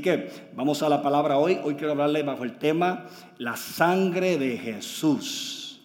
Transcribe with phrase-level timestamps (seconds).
[0.00, 1.58] que vamos a la palabra hoy.
[1.62, 3.06] Hoy quiero hablarle bajo el tema
[3.38, 5.80] la sangre de Jesús.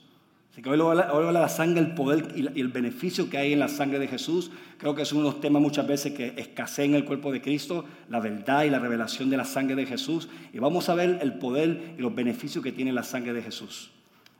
[0.51, 3.37] Así que hoy voy a hablar de la sangre, el poder y el beneficio que
[3.37, 4.51] hay en la sangre de Jesús.
[4.77, 7.41] Creo que es uno de los temas muchas veces que escasea en el cuerpo de
[7.41, 10.29] Cristo, la verdad y la revelación de la sangre de Jesús.
[10.53, 13.91] Y vamos a ver el poder y los beneficios que tiene la sangre de Jesús.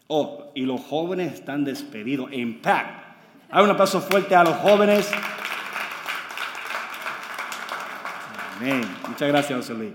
[0.07, 2.31] Oh, y los jóvenes están despedidos.
[2.31, 3.17] Impact.
[3.49, 5.11] Hay un aplauso fuerte a los jóvenes.
[9.09, 9.93] Muchas gracias, José Luis.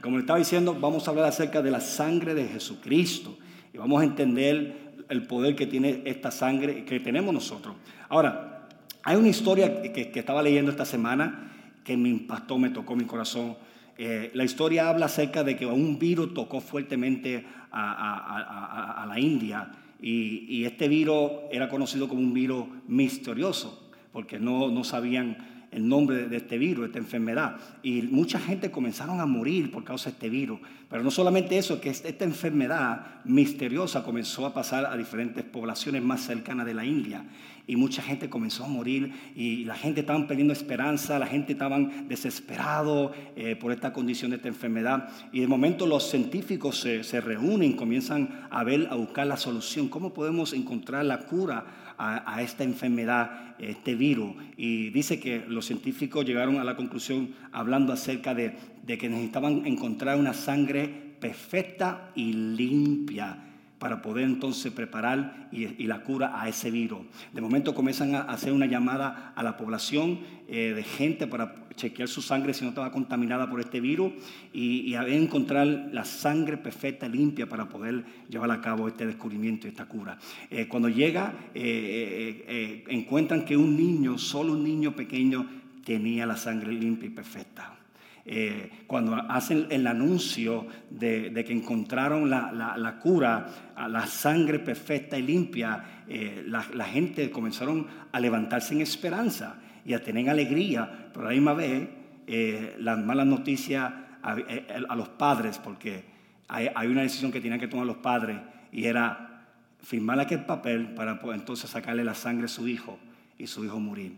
[0.00, 3.36] como le estaba diciendo, vamos a hablar acerca de la sangre de Jesucristo
[3.74, 7.74] y vamos a entender el poder que tiene esta sangre que tenemos nosotros.
[8.08, 8.68] Ahora,
[9.02, 11.52] hay una historia que, estaba leyendo esta semana
[11.84, 13.56] que me impactó, me tocó mi corazón.
[13.98, 20.46] Eh, la historia habla acerca de que un virus tocó fuertemente a, la India y,
[20.48, 26.28] y, este virus era conocido como un virus misterioso porque no, no sabían el nombre
[26.28, 27.56] de este virus, de esta enfermedad.
[27.82, 30.60] Y mucha gente comenzaron a morir por causa de este virus.
[30.88, 36.20] Pero no solamente eso, que esta enfermedad misteriosa comenzó a pasar a diferentes poblaciones más
[36.20, 37.24] cercanas de la India.
[37.66, 41.78] Y mucha gente comenzó a morir y la gente estaba perdiendo esperanza, la gente estaba
[41.78, 45.08] desesperado eh, por esta condición esta enfermedad.
[45.32, 49.88] Y de momento los científicos se, se reúnen, comienzan a ver, a buscar la solución.
[49.88, 51.64] ¿Cómo podemos encontrar la cura
[51.98, 54.34] a, esta enfermedad, este virus.
[54.56, 59.66] Y dice que los científicos llegaron a la conclusión hablando acerca de, de que necesitaban
[59.66, 60.88] encontrar una sangre
[61.20, 63.51] perfecta y limpia
[63.82, 67.00] para poder entonces preparar y, la cura a ese virus.
[67.32, 72.08] De momento comienzan a hacer una llamada a la población eh, de gente para chequear
[72.08, 74.12] su sangre si no estaba contaminada por este virus
[74.52, 79.70] y, a encontrar la sangre perfecta, limpia para poder llevar a cabo este descubrimiento y
[79.70, 80.16] esta cura.
[80.48, 85.44] Eh, cuando llega, eh, encuentran que un niño, solo un niño pequeño,
[85.84, 87.81] tenía la sangre limpia y perfecta.
[88.24, 93.46] Eh, cuando hacen el anuncio de, que encontraron la, cura,
[93.88, 100.02] la sangre perfecta y limpia, eh, la, gente comenzaron a levantarse en esperanza y a
[100.02, 101.88] tener alegría, pero a la misma vez
[102.28, 106.04] eh, las malas noticias a, los padres, porque
[106.46, 108.38] hay, una decisión que tenían que tomar los padres
[108.70, 109.46] y era
[109.80, 113.00] firmar aquel papel para entonces sacarle la sangre a su hijo
[113.36, 114.16] y su hijo morir,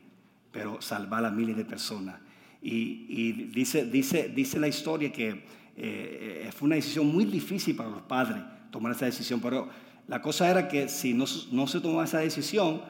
[0.53, 2.17] pero salvar a miles de personas.
[2.67, 5.45] Y, dice, dice, dice la historia que
[5.77, 9.69] eh, fue una decisión muy difícil para los padres tomar esa decisión, pero
[10.09, 12.81] la cosa era que si no, no se tomaba esa decisión,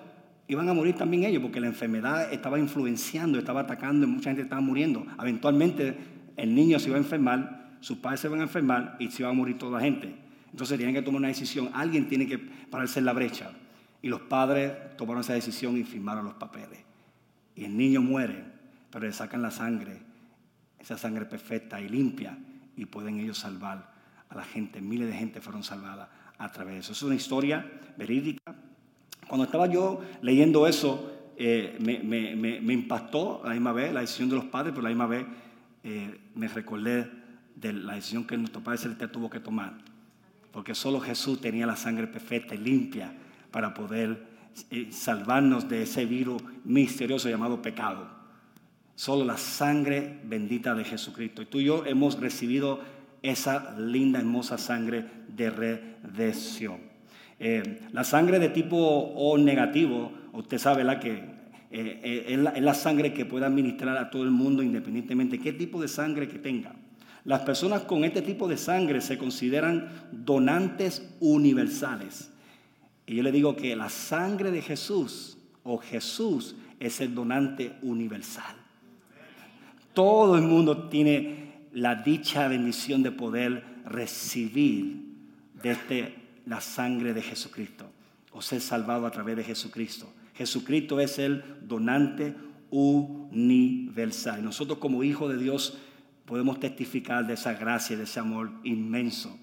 [0.47, 4.43] iban a morir también ellos, porque la enfermedad estaba influenciando, estaba atacando y mucha gente
[4.43, 5.05] estaba muriendo.
[5.21, 5.97] Eventualmente
[6.37, 9.31] el niño se iba a enfermar, sus padres se iban a enfermar y se iba
[9.31, 10.15] a morir toda la gente.
[10.53, 13.51] Entonces tienen que tomar una decisión, alguien tiene que pararse en la brecha.
[14.03, 16.79] Y los padres tomaron esa decisión y firmaron los papeles.
[17.57, 18.54] Y el niño muere
[18.95, 19.99] pero le sacan la sangre,
[20.79, 22.39] esa sangre perfecta y limpia,
[22.77, 23.93] y pueden ellos salvar
[24.29, 24.81] a la gente.
[24.81, 26.93] Miles de gente fueron salvadas a través de eso.
[26.93, 28.55] Es una historia verídica.
[29.27, 34.45] Cuando estaba yo leyendo eso, eh, me, impactó la misma vez la decisión de los
[34.45, 35.27] padres, pero la misma vez
[35.83, 37.11] eh, me recordé
[37.57, 39.75] de la decisión que nuestro Padre Celestial tuvo que tomar.
[40.53, 43.13] Porque solo Jesús tenía la sangre perfecta y limpia
[43.51, 44.25] para poder
[44.71, 48.23] eh, salvarnos de ese virus misterioso llamado pecado.
[48.97, 51.43] Solo la sangre bendita de Jesucristo.
[51.43, 52.81] Y tú y yo hemos recibido
[53.23, 56.79] esa linda, hermosa sangre de redención.
[57.41, 62.51] Eh, la sangre de tipo O negativo, usted sabe la que eh, eh, es, la,
[62.51, 66.29] es, la, sangre que puede administrar a todo el mundo independientemente qué tipo de sangre
[66.29, 66.73] que tenga.
[67.25, 72.31] Las personas con este tipo de sangre se consideran donantes universales.
[73.07, 78.64] Y yo le digo que la sangre de Jesús o Jesús es el donante universal.
[79.95, 85.05] Todo el mundo tiene la dicha bendición de poder recibir
[85.63, 86.15] desde
[86.47, 87.87] la sangre de Jesucristo
[88.33, 90.13] o ser salvado a través de Jesucristo.
[90.35, 92.35] Jesucristo es el donante
[92.71, 94.45] universal.
[94.45, 95.79] Nosotros como hijos de Dios
[96.25, 99.39] podemos testificar de esa gracia, de ese amor inmenso,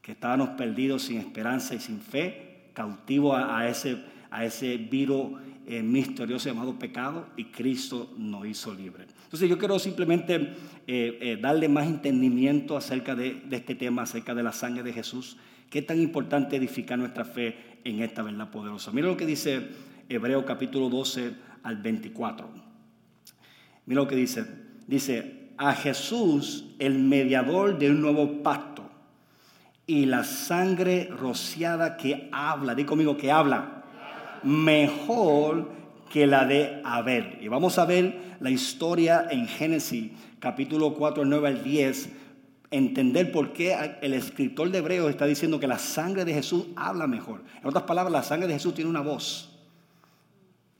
[0.00, 4.78] que estábamos perdidos sin esperanza y sin fe, cautivos a, ese, a ese
[5.66, 9.06] eh, misterioso llamado pecado y Cristo nos hizo libre.
[9.24, 10.34] Entonces yo quiero simplemente
[10.86, 15.36] eh, eh, darle más entendimiento acerca de, este tema, acerca de la sangre de Jesús.
[15.70, 18.90] Qué tan importante edificar nuestra fe en esta verdad poderosa.
[18.92, 19.68] Mira lo que dice
[20.08, 22.48] Hebreo capítulo 12 al 24.
[23.86, 24.44] Mira lo que dice.
[24.86, 28.82] Dice, a Jesús, el mediador de un nuevo pacto,
[29.86, 33.81] y la sangre rociada que habla, di conmigo que habla,
[34.44, 35.70] mejor
[36.10, 37.38] que la de Abel.
[37.40, 40.12] Y vamos a ver la historia en Génesis
[40.42, 42.10] capítulo 4, 9 al 10,
[42.72, 47.06] entender por qué el escritor de Hebreos está diciendo que la sangre de Jesús habla
[47.06, 47.42] mejor.
[47.60, 49.56] En otras palabras, la sangre de Jesús tiene una voz.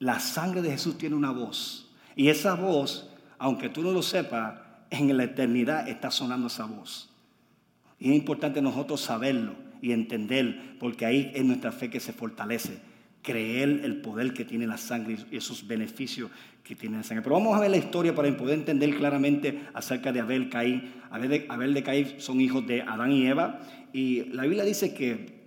[0.00, 1.90] La sangre de Jesús tiene una voz.
[2.16, 3.08] Y esa voz,
[3.38, 4.54] aunque tú no lo sepas,
[4.90, 7.08] en la eternidad está sonando esa voz.
[8.00, 12.80] Y es importante nosotros saberlo y entender, porque ahí es nuestra fe que se fortalece.
[13.22, 16.30] Creer el poder que tiene la sangre y esos beneficios
[16.64, 17.22] que tiene la sangre.
[17.22, 20.92] Pero vamos a ver la historia para poder entender claramente acerca de Abel, Caín.
[21.10, 23.60] Abel de, Abel de Caín son hijos de Adán y Eva.
[23.92, 25.42] Y la Biblia dice que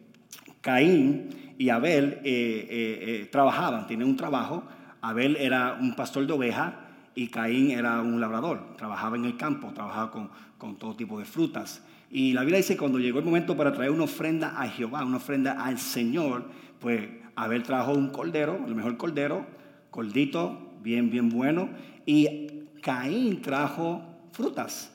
[0.62, 4.64] Caín y Abel eh, eh, eh, trabajaban, tenían un trabajo.
[5.02, 6.74] Abel era un pastor de ovejas
[7.14, 11.26] y Caín era un labrador, trabajaba en el campo, trabajaba con, con todo tipo de
[11.26, 11.84] frutas.
[12.12, 15.04] Y la Biblia dice que cuando llegó el momento para traer una ofrenda a Jehová,
[15.06, 16.46] una ofrenda al Señor,
[16.80, 19.46] pues Abel trajo un cordero, el mejor cordero,
[19.92, 21.70] cordito, bien, bien bueno,
[22.06, 22.48] y
[22.82, 24.02] Caín trajo
[24.32, 24.92] frutas,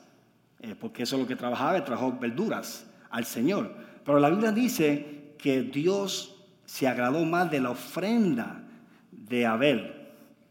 [0.61, 3.73] eh, porque eso es lo que trabajaba, trajo verduras al Señor.
[4.05, 6.35] Pero la Biblia dice que Dios
[6.65, 8.63] se agradó más de la ofrenda
[9.11, 9.93] de Abel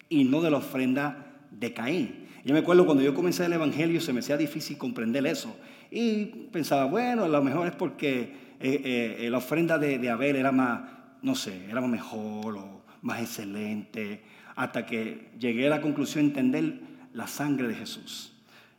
[0.08, 2.26] y no de la ofrenda de Caín.
[2.44, 5.54] Yo me acuerdo cuando yo comencé el Evangelio se me hacía difícil comprender eso.
[5.90, 10.52] Y pensaba, bueno, a lo mejor es porque eh, eh, la ofrenda de, Abel era
[10.52, 10.82] más,
[11.22, 14.22] no sé, era mejor o más excelente,
[14.56, 16.80] hasta que llegué a la conclusión de entender
[17.12, 18.32] la sangre de Jesús.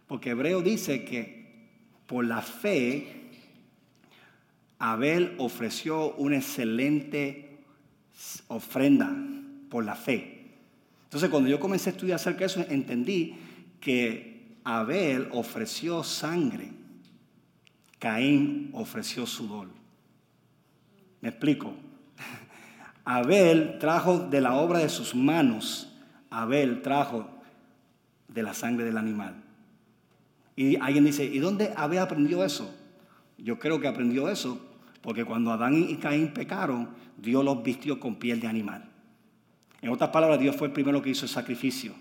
[0.07, 1.41] Porque Hebreo dice que
[2.05, 3.29] por la fe,
[4.79, 7.59] Abel ofreció una excelente
[8.47, 9.15] ofrenda
[9.69, 10.49] por la fe.
[11.05, 13.35] Entonces cuando yo comencé a estudiar acerca de eso, entendí
[13.79, 16.81] que Abel ofreció sangre
[18.01, 19.67] Caín ofreció sudor.
[21.21, 21.71] ¿Me explico?
[23.13, 25.91] Abel trajo de la obra de sus manos,
[26.29, 27.29] Abel trajo
[28.29, 29.35] de la sangre del animal.
[30.55, 32.73] Y alguien dice, ¿y dónde Abel aprendió eso?
[33.37, 34.65] Yo creo que aprendió eso
[35.01, 36.87] porque cuando Adán y Caín pecaron,
[37.17, 38.85] Dios los vistió con piel de animal.
[39.81, 41.93] En otras palabras, Dios fue el primero que hizo el sacrificio.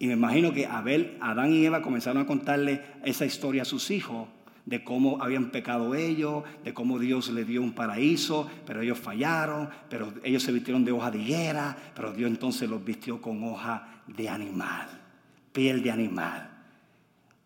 [0.00, 3.88] Y me imagino que Abel, Adán y Eva comenzaron a contarle esa historia a sus
[3.92, 4.26] hijos
[4.66, 9.68] de cómo habían pecado ellos, de cómo Dios les dio un paraíso, pero ellos fallaron,
[9.90, 14.02] pero ellos se vistieron de hoja de higuera, pero Dios entonces los vistió con hoja
[14.06, 14.88] de animal,
[15.52, 16.50] piel de animal.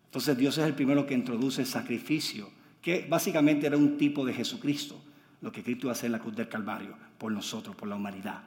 [0.05, 2.49] Entonces Dios es el primero que introduce el sacrificio,
[2.81, 4.99] que básicamente era un tipo de Jesucristo,
[5.41, 8.41] lo que Cristo hace en la cruz del Calvario, por nosotros, por la humanidad.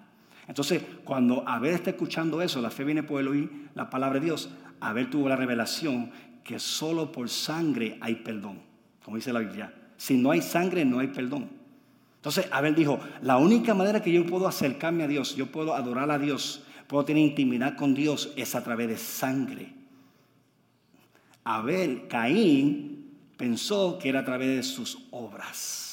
[0.48, 4.26] Entonces, cuando Abel está escuchando eso, la fe viene por el oír la palabra de
[4.26, 6.10] Dios, Abel tuvo la revelación
[6.42, 8.60] que solo por sangre hay perdón,
[9.04, 9.74] como dice la Biblia.
[9.96, 11.48] Si no hay sangre, no hay perdón.
[12.16, 16.10] Entonces Abel dijo, la única manera que yo puedo acercarme a Dios, yo puedo adorar
[16.10, 19.72] a Dios, puedo tener intimidad con Dios, es a través de sangre.
[21.44, 25.91] Abel, Caín, pensó que era a través de sus obras.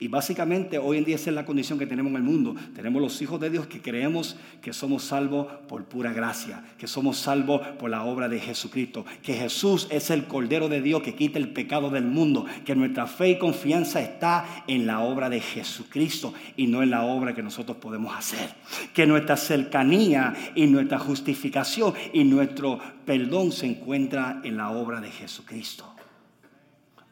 [0.00, 2.56] Y básicamente hoy en día esa es la condición que tenemos en el mundo.
[2.74, 7.18] Tenemos los hijos de Dios que creemos que somos salvos por pura gracia, que somos
[7.18, 11.38] salvos por la obra de Jesucristo, que Jesús es el Cordero de Dios que quita
[11.38, 16.32] el pecado del mundo, que nuestra fe y confianza está en la obra de Jesucristo
[16.56, 18.54] y no en la obra que nosotros podemos hacer.
[18.94, 25.10] Que nuestra cercanía y nuestra justificación y nuestro perdón se encuentra en la obra de
[25.10, 25.94] Jesucristo.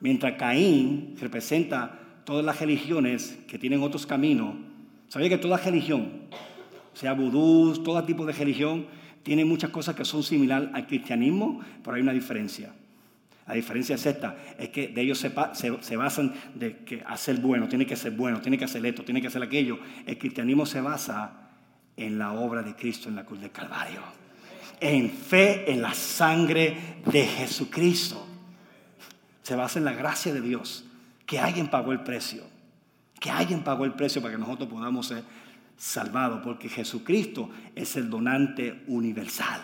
[0.00, 4.54] Mientras Caín representa todas las religiones que tienen otros caminos,
[5.08, 6.24] sabía que toda religión,
[6.92, 8.84] sea vudú, todo tipo de religión,
[9.22, 12.70] tiene muchas cosas que son similares al cristianismo, pero hay una diferencia.
[13.46, 17.86] La diferencia es esta, es que de ellos se, basan de que hacer bueno, tiene
[17.86, 19.78] que ser bueno, tiene que hacer esto, tiene que hacer aquello.
[20.04, 21.48] El cristianismo se basa
[21.96, 24.02] en la obra de Cristo en la cruz del Calvario,
[24.80, 26.76] en fe en la sangre
[27.10, 28.26] de Jesucristo.
[29.42, 30.84] Se basa en la gracia de Dios
[31.28, 32.42] que alguien pagó el precio,
[33.20, 35.22] que alguien pagó el precio para que nosotros podamos ser
[35.76, 39.60] salvados, porque Jesucristo es el donante universal.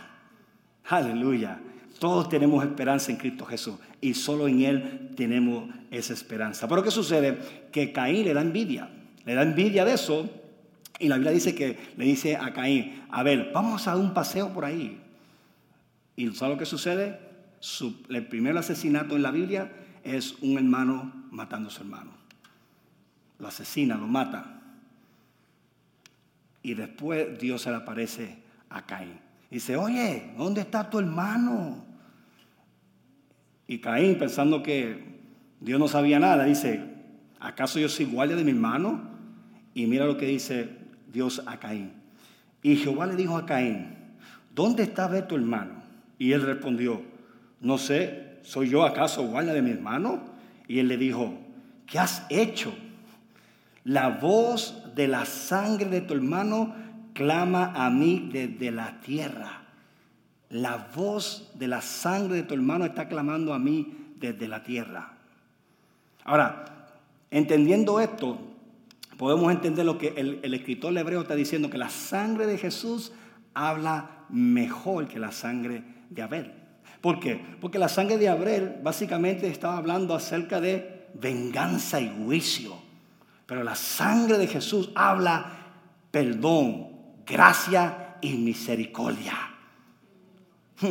[0.85, 1.59] Aleluya.
[1.99, 6.69] Todos tenemos esperanza en Cristo Jesús y solo en Él tenemos esa esperanza.
[6.69, 7.39] Pero ¿qué sucede?
[7.73, 8.91] Que Caín le da envidia,
[9.25, 10.29] le da envidia de eso
[10.99, 14.13] y la Biblia dice que le dice a Caín, a ver, vamos a dar un
[14.13, 15.01] paseo por ahí.
[16.15, 17.33] ¿Y sabe lo que sucede?
[18.11, 19.73] el primer asesinato en la Biblia
[20.05, 22.13] es un hermano matando a su hermano.
[23.39, 24.61] Lo asesina, lo mata.
[26.63, 28.39] Y después Dios se le aparece
[28.71, 29.19] a Caín.
[29.51, 31.85] Dice, oye, ¿dónde está tu hermano?
[33.67, 35.15] Y Caín, pensando que
[35.61, 36.83] Dios no sabía nada, dice,
[37.41, 39.01] ¿acaso yo soy guardia de mi hermano?
[39.75, 40.69] Y mira lo que dice
[41.13, 41.93] Dios a Caín.
[42.63, 43.95] Y Jehová le dijo a Caín,
[44.55, 45.83] ¿dónde está tu hermano?
[46.19, 47.03] Y él respondió,
[47.61, 50.21] no sé, ¿soy yo acaso guarda de mi hermano?
[50.69, 51.35] Y él le dijo,
[51.87, 52.73] ¿qué has hecho?
[53.83, 56.75] La voz de la sangre de tu hermano
[57.13, 59.63] clama a mí desde la tierra.
[60.51, 65.13] La voz de la sangre de tu hermano está clamando a mí desde la tierra.
[66.25, 66.65] Ahora,
[67.31, 68.39] entendiendo esto,
[69.19, 73.13] podemos entender lo que el, escritor hebreo está diciendo, que la sangre de Jesús
[73.53, 76.64] habla mejor que la sangre de Abel.
[77.05, 77.39] ¿Por qué?
[77.61, 82.79] Porque la sangre de Abel básicamente estaba hablando acerca de venganza y juicio.
[83.45, 85.53] Pero la sangre de Jesús habla
[86.11, 86.89] perdón,
[87.27, 89.35] gracia y misericordia.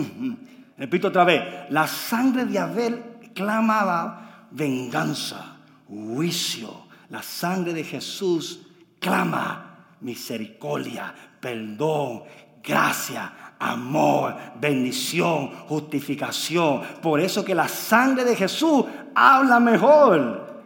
[0.77, 1.41] Repito otra vez,
[1.72, 3.03] la sangre de Abel
[3.34, 6.86] clamaba venganza, juicio.
[7.10, 8.67] La sangre de Jesús
[9.00, 12.22] clama misericordia, perdón,
[12.63, 16.82] gracia, amor, bendición, justificación.
[17.01, 18.84] Por eso que la sangre de Jesús
[19.15, 20.63] habla mejor.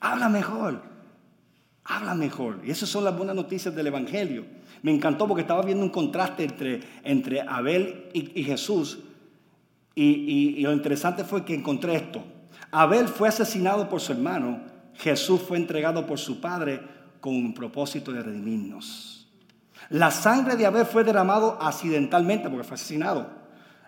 [0.00, 0.82] Habla mejor.
[1.84, 2.60] Habla mejor.
[2.64, 4.44] Y esas son las buenas noticias del Evangelio.
[4.82, 9.00] Me encantó porque estaba viendo un contraste entre, entre Abel y, Jesús.
[9.96, 12.22] Y, lo interesante fue que encontré esto.
[12.70, 14.60] Abel fue asesinado por su hermano.
[14.94, 16.80] Jesús fue entregado por su padre
[17.20, 19.17] con un propósito de redimirnos.
[19.90, 23.30] La sangre de Abel fue derramado accidentalmente porque fue asesinado.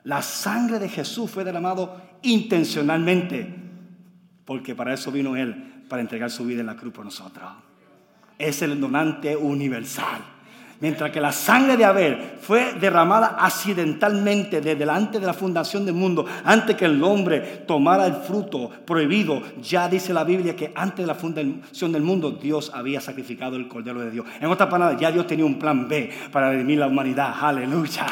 [0.04, 3.54] La sangre de Jesús fue derramado intencionalmente
[4.44, 7.48] porque para eso vino Él, para entregar su vida en la cruz por nosotros.
[8.38, 10.22] Es el donante universal.
[10.80, 15.94] Mientras que la sangre de Abel fue derramada accidentalmente de delante de la fundación del
[15.94, 21.00] mundo, antes que el hombre tomara el fruto prohibido, ya dice la Biblia que antes
[21.00, 24.24] de la fundación del mundo Dios había sacrificado el Cordero de Dios.
[24.40, 27.34] En otras palabras, ya Dios tenía un plan B para redimir la humanidad.
[27.38, 28.06] Aleluya.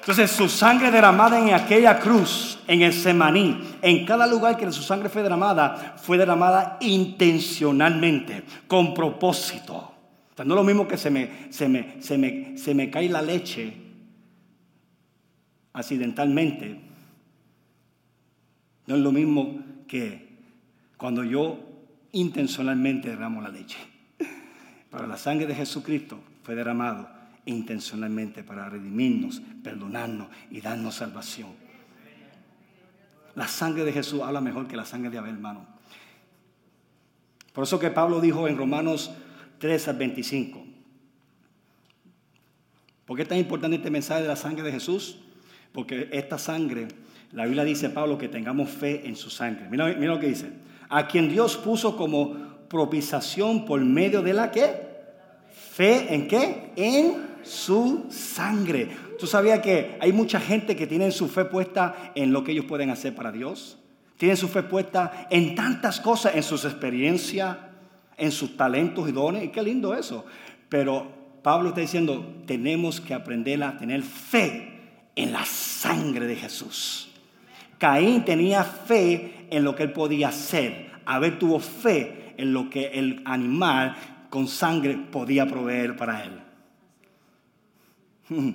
[0.00, 4.82] Entonces su sangre derramada en aquella cruz, en el Semaní, en cada lugar que su
[4.82, 9.97] sangre fue derramada, fue derramada intencionalmente, con propósito
[10.44, 13.22] no es lo mismo que se me, se me, se me, se me cae la
[13.22, 13.72] leche
[15.72, 16.80] accidentalmente.
[18.86, 20.28] No es lo mismo que
[20.96, 21.58] cuando yo
[22.12, 23.78] intencionalmente derramo la leche.
[24.90, 27.08] Pero la sangre de Jesucristo fue derramado
[27.44, 31.50] intencionalmente para redimirnos, perdonarnos y darnos salvación.
[33.34, 35.66] La sangre de Jesús habla mejor que la sangre de Abel, hermano.
[37.52, 39.10] Por eso que Pablo dijo en Romanos
[39.58, 40.64] 3 al 25.
[43.04, 45.18] ¿Por qué es tan importante este mensaje de la sangre de Jesús?
[45.72, 46.88] Porque esta sangre,
[47.32, 49.66] la Biblia dice, Pablo, que tengamos fe en su sangre.
[49.70, 50.50] Mira, mira lo que dice.
[50.88, 52.36] A quien Dios puso como
[52.68, 54.88] propiciación por medio de la que?
[55.50, 56.72] Fe en qué?
[56.76, 58.88] En su sangre.
[59.18, 62.66] ¿Tú sabías que hay mucha gente que tiene su fe puesta en lo que ellos
[62.66, 63.78] pueden hacer para Dios?
[64.16, 67.56] Tienen su fe puesta en tantas cosas, en sus experiencias,
[68.18, 70.26] en sus talentos y dones, y qué lindo eso.
[70.68, 71.06] Pero
[71.42, 74.80] Pablo está diciendo, tenemos que aprender a tener fe
[75.14, 77.10] en la sangre de Jesús.
[77.78, 80.90] Caín tenía fe en lo que él podía hacer.
[81.06, 83.96] Abel tuvo fe en lo que el animal
[84.30, 86.40] con sangre podía proveer para él.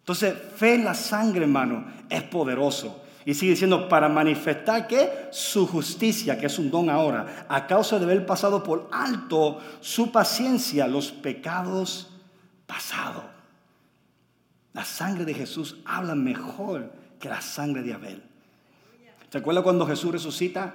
[0.00, 3.04] Entonces, fe en la sangre, hermano, es poderoso.
[3.24, 7.98] Y sigue diciendo, para manifestar que su justicia, que es un don ahora, a causa
[7.98, 12.10] de haber pasado por alto su paciencia, los pecados
[12.66, 13.24] pasados.
[14.72, 18.22] La sangre de Jesús habla mejor que la sangre de Abel.
[19.30, 20.74] ¿Se acuerda cuando Jesús resucita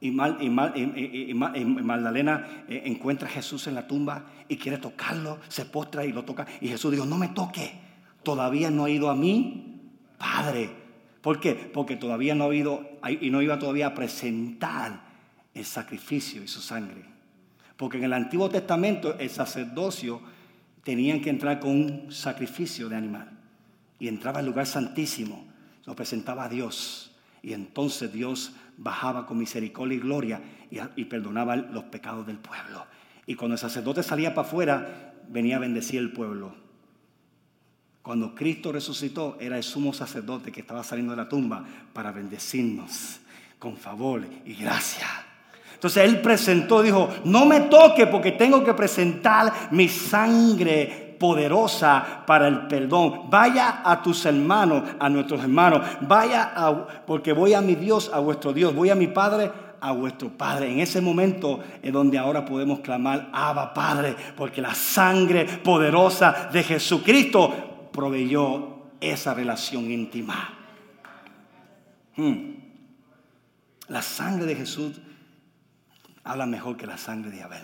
[0.00, 6.12] y, Magdalena eh, encuentra a Jesús en la tumba y quiere tocarlo, se postra y
[6.12, 6.46] lo toca?
[6.60, 7.78] Y Jesús dijo, no me toque,
[8.22, 9.80] todavía no ha ido a mí,
[10.18, 10.81] Padre.
[11.22, 11.54] ¿Por qué?
[11.54, 12.84] Porque todavía no ha habido
[13.20, 15.00] y no iba todavía a presentar
[15.54, 17.04] el sacrificio y su sangre.
[17.76, 20.20] Porque en el Antiguo Testamento el sacerdocio
[20.82, 23.30] tenían que entrar con un sacrificio de animal.
[24.00, 25.46] Y entraba al lugar santísimo,
[25.86, 27.12] lo presentaba a Dios.
[27.40, 32.84] Y entonces Dios bajaba con misericordia y gloria y, y perdonaba los pecados del pueblo.
[33.26, 36.61] Y cuando el sacerdote salía para afuera, venía a bendecir el pueblo.
[38.02, 43.20] Cuando Cristo resucitó, era el sumo sacerdote que estaba saliendo de la tumba para bendecirnos
[43.60, 45.06] con favor y gracia.
[45.74, 52.48] Entonces él presentó, dijo, no me toque porque tengo que presentar mi sangre poderosa para
[52.48, 53.30] el perdón.
[53.30, 55.82] Vaya a tus hermanos, a nuestros hermanos.
[56.00, 58.74] Vaya a, porque voy a mi Dios, a vuestro Dios.
[58.74, 60.72] Voy a mi Padre, a vuestro Padre.
[60.72, 66.64] En ese momento es donde ahora podemos clamar, Abba Padre, porque la sangre poderosa de
[66.64, 70.58] Jesucristo proveyó esa relación íntima.
[72.16, 72.54] Hmm.
[73.88, 75.00] La sangre de Jesús
[76.24, 77.62] habla mejor que la sangre de Abel.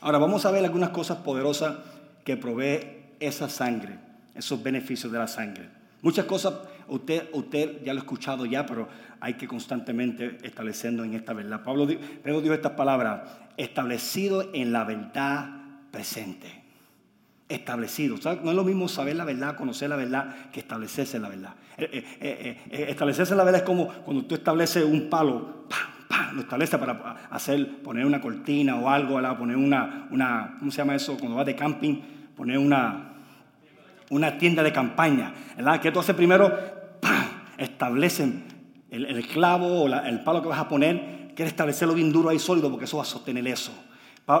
[0.00, 1.76] Ahora vamos a ver algunas cosas poderosas
[2.24, 3.98] que provee esa sangre,
[4.34, 5.68] esos beneficios de la sangre.
[6.02, 6.54] Muchas cosas
[6.88, 8.88] usted, usted ya lo ha escuchado ya, pero
[9.20, 11.62] hay que constantemente establecernos en esta verdad.
[11.62, 13.22] Pablo Pedro dijo estas palabras,
[13.56, 15.48] establecido en la verdad
[15.90, 16.63] presente.
[17.54, 18.16] Establecido.
[18.42, 21.54] No es lo mismo saber la verdad, conocer la verdad, que establecerse la verdad.
[21.76, 25.66] Eh, eh, eh, establecerse la verdad es como cuando usted establece un palo,
[26.34, 30.94] lo establece para hacer, poner una cortina o algo, poner una, una, ¿cómo se llama
[30.94, 31.16] eso?
[31.16, 32.00] Cuando vas de camping,
[32.36, 33.14] poner una,
[34.10, 35.32] una tienda de campaña.
[35.56, 35.80] ¿verdad?
[35.80, 36.52] ¿Qué tú haces primero?
[37.56, 38.44] Establecen
[38.90, 42.70] el, clavo o el palo que vas a poner, quieres establecerlo bien duro ahí sólido
[42.70, 43.72] porque eso va a sostener eso.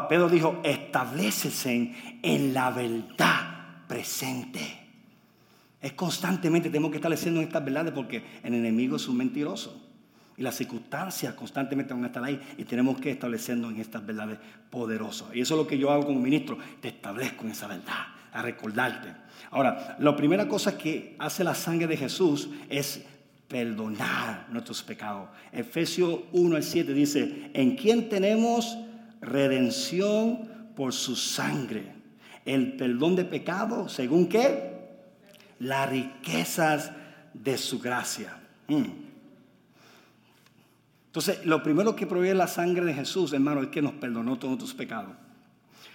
[0.08, 4.80] Pedro dijo, establecesen en la verdad presente.
[5.80, 9.82] Es constantemente, tenemos que establecernos en estas verdades porque el enemigo es un mentiroso.
[10.36, 14.38] Y las circunstancias constantemente van a estar ahí y tenemos que establecernos en estas verdades
[14.70, 15.28] poderosas.
[15.34, 18.42] Y eso es lo que yo hago como ministro, te establezco en esa verdad, a
[18.42, 19.14] recordarte.
[19.50, 23.04] Ahora, la primera cosa que hace la sangre de Jesús es
[23.46, 25.28] perdonar nuestros pecados.
[25.52, 28.76] Efesios 1 al 7 dice, en quien tenemos
[29.24, 31.92] redención por su sangre,
[32.44, 34.74] el perdón de pecado, según qué?
[35.58, 36.92] Las riquezas
[37.32, 38.36] de su gracia.
[38.68, 38.84] Mm.
[41.06, 44.50] Entonces, lo primero que provee la sangre de Jesús, hermano, es que nos perdonó todos
[44.50, 45.12] nuestros pecados.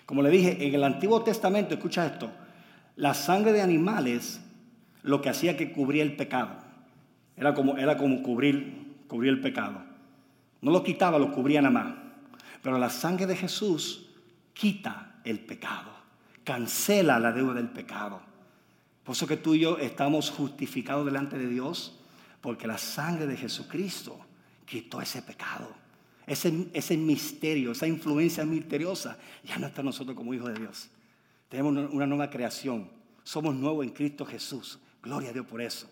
[0.05, 2.31] Como le dije, en el Antiguo Testamento, escucha esto,
[2.95, 4.41] la sangre de animales
[5.03, 6.51] lo que hacía que cubría el pecado.
[7.38, 9.81] Era como, era como cubrir, cubrir el pecado.
[10.62, 12.08] No lo quitaba, lo cubría nada más.
[12.61, 14.07] Pero la sangre de Jesús
[14.53, 15.91] quita el pecado,
[16.43, 18.21] cancela la deuda del pecado.
[19.03, 21.97] Por eso que tú y yo estamos justificados delante de Dios,
[22.41, 24.19] porque la sangre de Jesucristo
[24.65, 25.67] quitó ese pecado.
[26.27, 30.89] Ese, ese misterio, esa influencia misteriosa, ya no está nosotros como hijos de Dios.
[31.49, 32.88] Tenemos una nueva creación.
[33.23, 34.79] Somos nuevos en Cristo Jesús.
[35.01, 35.89] Gloria a Dios por eso.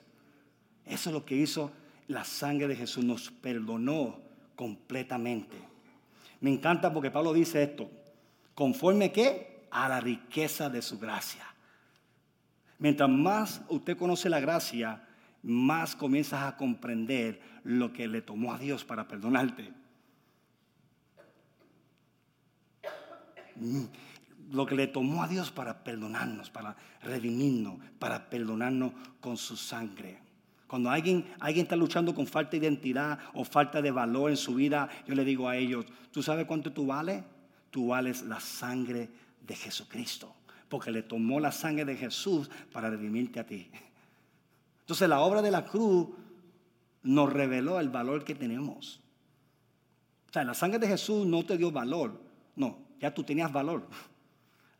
[0.86, 1.72] Eso es lo que hizo
[2.08, 3.04] la sangre de Jesús.
[3.04, 4.20] Nos perdonó
[4.56, 5.58] completamente.
[6.42, 7.90] Me encanta porque Pablo dice esto.
[8.54, 11.44] Conforme que a la riqueza de su gracia.
[12.80, 15.08] Mientras más usted conoce la gracia,
[15.44, 19.74] más comienzas a comprender lo que le tomó a Dios para perdonarte.
[24.52, 30.20] Lo que le tomó a Dios para perdonarnos, para redimirnos, para perdonarnos con su sangre.
[30.68, 34.56] Cuando alguien, alguien está luchando con falta de identidad o falta de valor en su
[34.56, 37.24] vida, yo le digo a ellos, ¿tú sabes cuánto tú vales?
[37.72, 39.10] Tú vales la sangre
[39.46, 40.36] de Jesucristo,
[40.68, 43.70] porque le tomó la sangre de Jesús para redimirte a ti.
[44.82, 46.08] Entonces la obra de la cruz
[47.04, 49.00] nos reveló el valor que tenemos.
[50.30, 52.22] O sea, la sangre de Jesús no te dio valor,
[52.58, 53.88] no, ya tú tenías valor.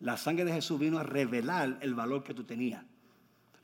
[0.02, 2.84] La sangre de Jesús vino a revelar el valor que tú tenías.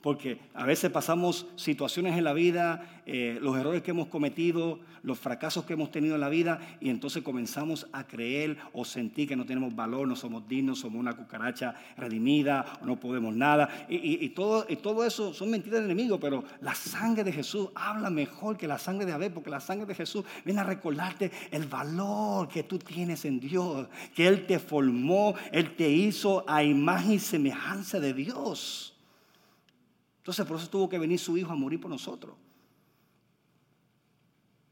[0.04, 5.18] Porque a veces pasamos situaciones en la vida, eh, los errores que hemos cometido, los
[5.18, 9.34] fracasos que hemos tenido en la vida, y entonces comenzamos a creer o sentir que
[9.34, 13.86] no tenemos valor, no somos dignos, somos una cucaracha redimida, no podemos nada.
[13.88, 14.66] Y, todo,
[15.06, 19.06] eso son mentiras del enemigo, pero la sangre de Jesús habla mejor que la sangre
[19.06, 23.24] de Abel, porque la sangre de Jesús viene a recordarte el valor que tú tienes
[23.24, 28.93] en Dios, que Él te formó, Él te hizo a imagen y semejanza de Dios.
[30.24, 32.34] Entonces por eso tuvo que venir su hijo a morir por nosotros.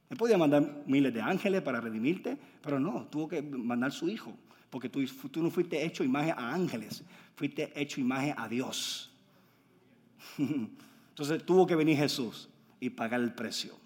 [0.08, 4.34] Él podía mandar miles de ángeles para redimirte, pero no, tuvo que mandar su hijo,
[4.70, 7.04] porque tú, tú no fuiste hecho imagen a ángeles,
[7.36, 9.12] fuiste hecho imagen a Dios.
[10.38, 12.48] Entonces tuvo que venir Jesús
[12.80, 13.76] y pagar el precio.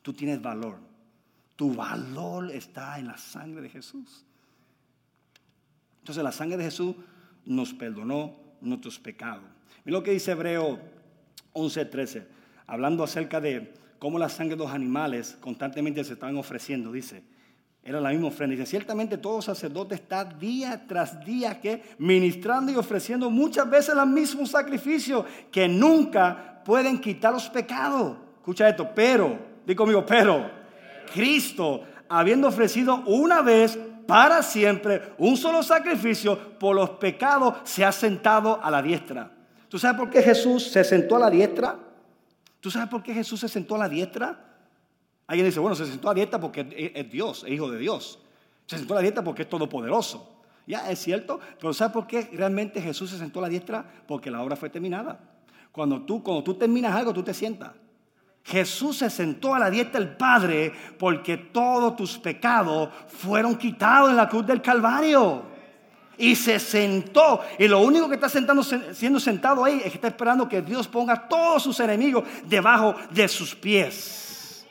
[0.00, 0.78] Tú tienes valor.
[1.56, 4.24] Tu valor está en la sangre de Jesús.
[5.98, 6.94] Entonces la sangre de Jesús
[7.44, 9.53] nos perdonó nuestros pecados.
[9.84, 10.78] Mira lo que dice Hebreo
[11.52, 12.24] 11:13,
[12.66, 16.92] hablando acerca de cómo la sangre de los animales constantemente se estaban ofreciendo.
[16.92, 17.22] Dice,
[17.82, 18.56] era la misma ofrenda.
[18.56, 24.06] Dice, ciertamente todo sacerdote está día tras día que ministrando y ofreciendo muchas veces los
[24.06, 28.16] mismos sacrificios que nunca pueden quitar los pecados.
[28.36, 30.50] Escucha esto, pero, di conmigo, pero,
[31.12, 37.92] Cristo, habiendo ofrecido una vez para siempre un solo sacrificio por los pecados, se ha
[37.92, 39.30] sentado a la diestra
[39.74, 41.76] ¿Tú sabes por qué Jesús se sentó a la diestra?
[42.60, 44.38] ¿Tú sabes por qué Jesús se sentó a la diestra?
[45.26, 48.20] Alguien dice, bueno, se sentó a dieta porque es Dios, es hijo de Dios.
[48.66, 50.38] Se sentó a la dieta porque es todopoderoso.
[50.64, 53.84] Ya, es cierto, pero ¿sabes por qué realmente Jesús se sentó a la diestra?
[54.06, 55.18] Porque la obra fue terminada.
[55.72, 57.72] Cuando tú, cuando tú terminas algo, tú te sientas.
[58.44, 64.18] Jesús se sentó a la diestra del Padre porque todos tus pecados fueron quitados en
[64.18, 65.52] la cruz del Calvario.
[66.18, 67.40] Y se sentó.
[67.58, 70.88] Y lo único que está sentando, siendo sentado ahí es que está esperando que Dios
[70.88, 74.66] ponga todos sus enemigos debajo de sus pies.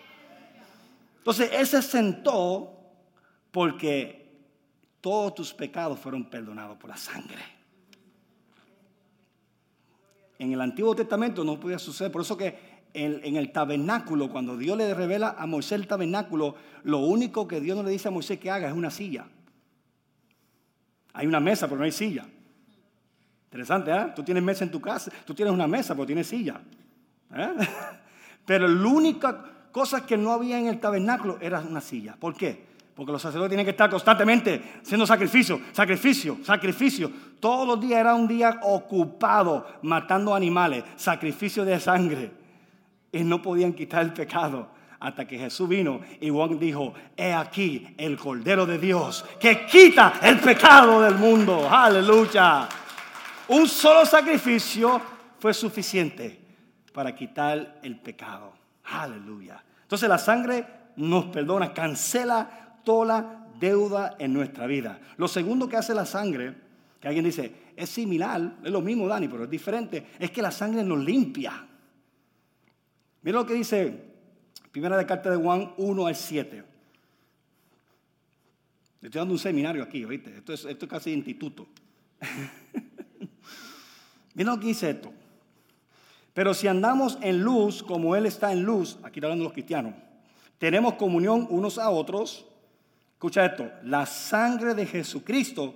[1.18, 2.74] Entonces, Él se sentó
[3.52, 4.24] porque
[5.00, 7.44] todos tus pecados fueron perdonados por la sangre.
[10.40, 12.12] En el Antiguo Testamento no podía suceder.
[12.12, 17.00] Por eso que en, el tabernáculo, cuando Dios le revela a Moisés el tabernáculo, lo
[17.00, 19.26] único que Dios no le dice a Moisés que haga es una silla.
[21.14, 22.26] Hay una mesa, pero no hay silla.
[23.46, 24.08] Interesante, ¿eh?
[24.16, 26.60] Tú tienes mesa en tu casa, tú tienes una mesa, pero tienes silla.
[27.36, 27.50] ¿eh?
[28.46, 32.18] Pero la única cosa que no había en el tabernáculo era una silla.
[32.20, 32.66] ¿Por qué?
[32.94, 37.10] Porque los sacerdotes tienen que estar constantemente haciendo sacrificio, sacrificio, sacrificio.
[37.40, 42.32] Todos los días era un día ocupado matando animales, sacrificio de sangre.
[43.14, 44.68] Y no podían quitar el pecado
[45.04, 50.14] hasta que Jesús vino y Juan dijo, he aquí el Cordero de Dios que quita
[50.24, 51.68] el pecado del mundo.
[51.70, 52.70] Aleluya.
[53.50, 55.02] Un solo sacrificio
[55.40, 56.40] fue suficiente
[56.94, 58.54] para quitar el pecado.
[58.86, 59.62] Aleluya.
[59.82, 65.02] Entonces la sangre nos perdona, cancela toda deuda en nuestra vida.
[65.18, 66.56] Lo segundo que hace la sangre,
[67.02, 70.52] que alguien dice, es similar, es lo mismo, Dani, pero es diferente, es que la
[70.52, 71.68] sangre nos limpia.
[73.22, 74.13] Mira lo que dice
[74.74, 76.64] Primera de Carta de Juan 1 al 7.
[79.02, 80.36] Estoy dando un seminario aquí, ¿oíste?
[80.36, 81.66] Esto es, esto es casi instituto.
[84.34, 85.14] Mira lo que dice esto.
[86.34, 89.94] Pero si andamos en luz como Él está en luz, aquí está hablando los cristianos,
[90.58, 92.46] tenemos comunión unos a otros
[93.24, 95.74] Escucha esto, la sangre de Jesucristo,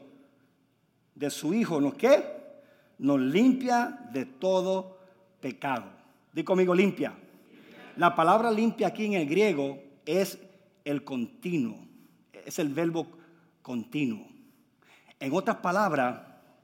[1.15, 2.21] de su Hijo, ¿nos qué?
[2.97, 4.97] Nos limpia de todo
[5.39, 5.85] pecado.
[6.33, 7.13] Di conmigo limpia.
[7.97, 10.39] La palabra limpia aquí en el griego es
[10.85, 11.77] el continuo,
[12.45, 13.07] es el verbo
[13.61, 14.27] continuo.
[15.19, 16.21] En otras palabras,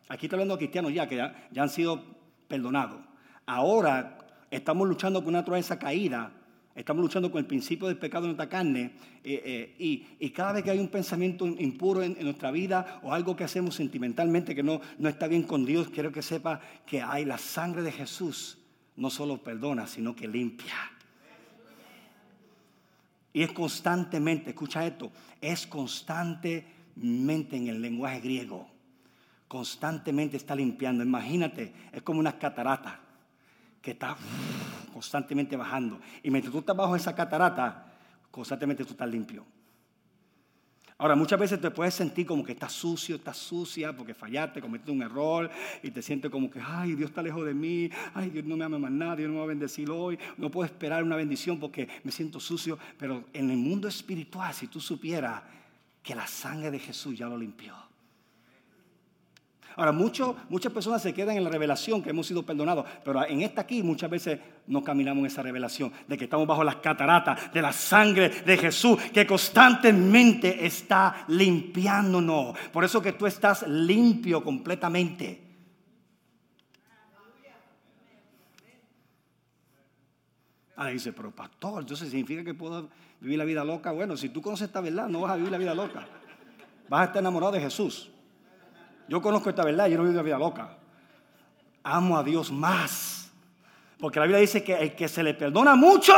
[0.08, 2.04] aquí está hablando de cristianos ya que ya, han sido
[2.48, 3.02] perdonados.
[3.46, 4.19] Ahora
[4.52, 6.32] estamos luchando con una naturaleza caída
[6.76, 8.93] Estamos luchando con el principio del pecado en nuestra carne
[9.24, 13.36] eh, eh, y, cada vez que hay un pensamiento impuro en, nuestra vida o algo
[13.36, 17.26] que hacemos sentimentalmente que no, no está bien con Dios, quiero que sepa que hay
[17.26, 18.58] la sangre de Jesús.
[18.96, 20.74] No solo perdona, sino que limpia.
[23.34, 28.69] Y es constantemente, escucha esto, es constantemente en el lenguaje griego.
[29.48, 31.04] Constantemente está limpiando.
[31.04, 33.00] Imagínate, es como una catarata
[33.82, 34.15] que está
[34.93, 36.00] constantemente bajando.
[36.22, 37.91] Y mientras tú estás bajo esa catarata,
[38.32, 39.46] constantemente tú estás limpio.
[41.03, 44.89] Ahora, muchas veces te puedes sentir como que estás sucio, estás sucia porque fallaste, cometiste
[44.89, 48.45] un error y te sientes como que, ay, Dios está lejos de mí, ay, Dios
[48.45, 51.03] no me ama más nada, Dios no me va a bendecir hoy, no puedo esperar
[51.03, 52.79] una bendición porque me siento sucio.
[52.97, 55.43] Pero en el mundo espiritual, si tú supieras
[56.01, 57.75] que la sangre de Jesús ya lo limpió.
[59.75, 63.62] Ahora, muchas personas se quedan en la revelación que hemos sido perdonados, pero en esta
[63.62, 67.62] aquí muchas veces no caminamos en esa revelación de que estamos bajo las cataratas de
[67.62, 72.57] la sangre de Jesús que constantemente está limpiándonos.
[72.71, 75.41] Por eso que tú estás limpio completamente.
[80.75, 82.89] Ahora dice, pero pastor, entonces significa que puedo
[83.21, 83.91] vivir la vida loca.
[83.91, 86.07] Bueno, si tú conoces esta verdad, no vas a vivir la vida loca.
[86.89, 88.09] Vas a estar enamorado de Jesús.
[89.07, 90.77] Yo conozco esta verdad, yo no vivo una vida loca.
[91.83, 93.31] Amo a Dios más.
[93.99, 96.13] Porque la Biblia dice que el que se le perdona mucho,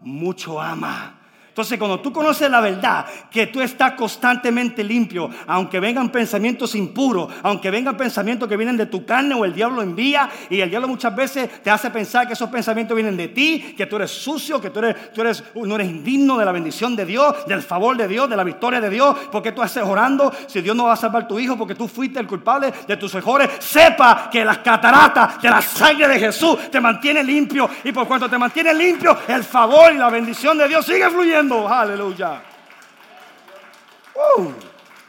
[0.00, 1.21] mucho ama.
[1.52, 7.30] Entonces, cuando tú conoces la verdad, que tú estás constantemente limpio, aunque vengan pensamientos impuros,
[7.42, 10.88] aunque vengan pensamientos que vienen de tu carne o el diablo envía, y el diablo
[10.88, 14.62] muchas veces te hace pensar que esos pensamientos vienen de ti, que tú eres sucio,
[14.62, 17.98] que tú, eres, tú eres, no eres indigno de la bendición de Dios, del favor
[17.98, 20.94] de Dios, de la victoria de Dios, porque tú haces orando si Dios no va
[20.94, 23.50] a salvar tu hijo, porque tú fuiste el culpable de tus errores.
[23.58, 28.26] Sepa que las cataratas de la sangre de Jesús te mantiene limpio, y por cuanto
[28.26, 31.41] te mantiene limpio, el favor y la bendición de Dios sigue fluyendo.
[31.50, 32.40] Aleluya.
[34.14, 34.52] Uh,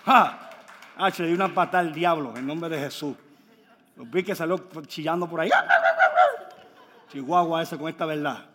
[0.08, 3.16] ah, le di una patada al diablo en nombre de Jesús.
[3.96, 5.52] Los vi que salió chillando por ahí.
[7.12, 8.46] Chihuahua ese con esta verdad.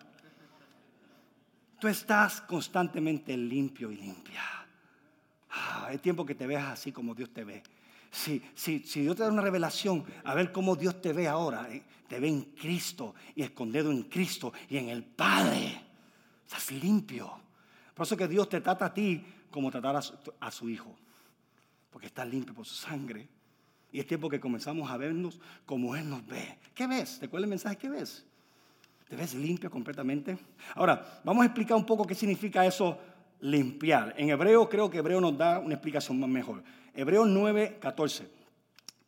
[1.79, 4.43] Tú estás constantemente limpio y limpia.
[5.51, 7.63] Ah, es tiempo que te veas así como Dios te ve.
[8.11, 11.69] Si, si, si, Dios te da una revelación, a ver cómo Dios te ve ahora.
[11.71, 15.81] Eh, te ve en Cristo y escondido en Cristo y en el Padre.
[16.45, 17.48] Estás limpio.
[17.99, 20.95] Por eso que Dios te trata a ti como tratar a su, hijo.
[21.91, 23.27] Porque está limpio por su sangre.
[23.91, 26.61] Y es tiempo que comenzamos a vernos como Él nos ve.
[26.77, 27.19] ¿Qué ves?
[27.19, 27.77] ¿Te acuerdas el mensaje?
[27.77, 28.25] ¿Qué ves?
[29.09, 30.39] ¿Te ves limpio completamente?
[30.77, 32.97] Ahora, vamos a explicar un poco qué significa eso
[33.41, 34.15] limpiar.
[34.17, 36.63] En hebreo creo que hebreo nos da una explicación más mejor.
[36.95, 38.31] Hebreo 9, 14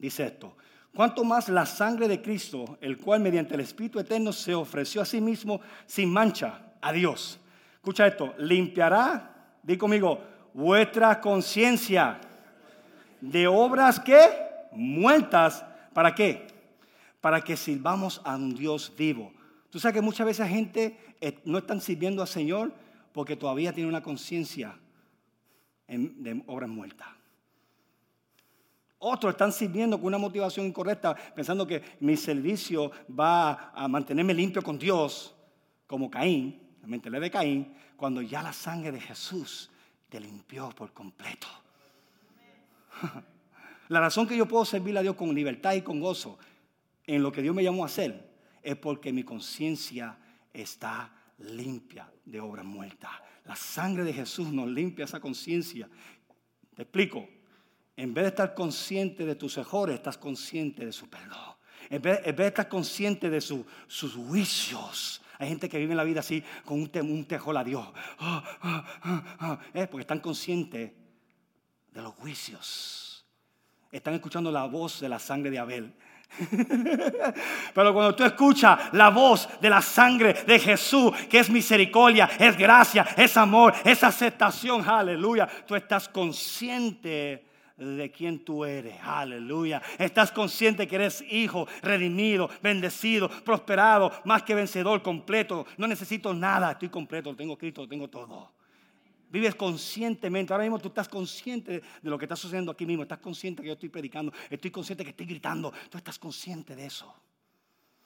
[0.00, 0.57] dice esto.
[0.92, 5.05] Cuanto más la sangre de Cristo, el cual mediante el Espíritu Eterno se ofreció a
[5.05, 7.39] sí mismo sin mancha a Dios.
[7.81, 10.21] Escucha esto, limpiará, di conmigo,
[10.53, 12.21] vuestra conciencia
[13.23, 14.19] de obras que
[14.73, 15.64] muertas,
[15.95, 16.47] ¿para qué?
[17.23, 19.33] Para que sirvamos a un Dios vivo.
[19.71, 22.71] Tú sabes que muchas veces gente eh, no están sirviendo al Señor
[23.14, 24.79] porque todavía tiene una conciencia
[25.88, 27.09] de obras muertas.
[28.99, 34.61] Otros están sirviendo con una motivación incorrecta, pensando que mi servicio va a mantenerme limpio
[34.61, 35.35] con Dios,
[35.87, 39.70] como Caín, mentalidad de Caín, cuando ya la sangre de Jesús
[40.09, 41.46] te limpió por completo.
[43.88, 46.38] La razón que yo puedo servir a Dios con libertad y con gozo
[47.05, 48.31] en lo que Dios me llamó a hacer
[48.62, 50.16] es porque mi conciencia
[50.53, 53.11] está limpia de obras muertas.
[53.46, 55.88] La sangre de Jesús nos limpia esa conciencia.
[56.76, 57.29] Te explico.
[57.96, 61.57] En vez de estar consciente de tus errores, estás consciente de su perdón.
[61.90, 65.20] En vez, de estar consciente de sus juicios.
[65.40, 67.88] Hay gente que vive la vida así, con un, tejol a Dios.
[68.18, 70.92] Ah, porque están conscientes
[71.90, 73.24] de los juicios.
[73.90, 75.94] Están escuchando la voz de la sangre de Abel.
[77.74, 82.55] Pero cuando tú escuchas la voz de la sangre de Jesús, que es misericordia, es
[82.59, 87.49] gracia, es amor, es aceptación, aleluya, tú estás consciente
[87.81, 88.97] de quién tú eres.
[89.03, 89.83] Aleluya.
[89.99, 95.66] Estás consciente que eres hijo, redimido, bendecido, prosperado, más que vencedor, completo.
[95.77, 98.53] No necesito nada, estoy completo, tengo Cristo, tengo todo.
[99.31, 100.53] Vives conscientemente.
[100.53, 103.05] Ahora mismo tú estás consciente de lo que está sucediendo aquí mismo.
[103.05, 104.33] Estás consciente que yo estoy predicando.
[104.51, 105.73] Estoy consciente que estoy gritando.
[105.88, 107.14] Tú estás consciente de eso.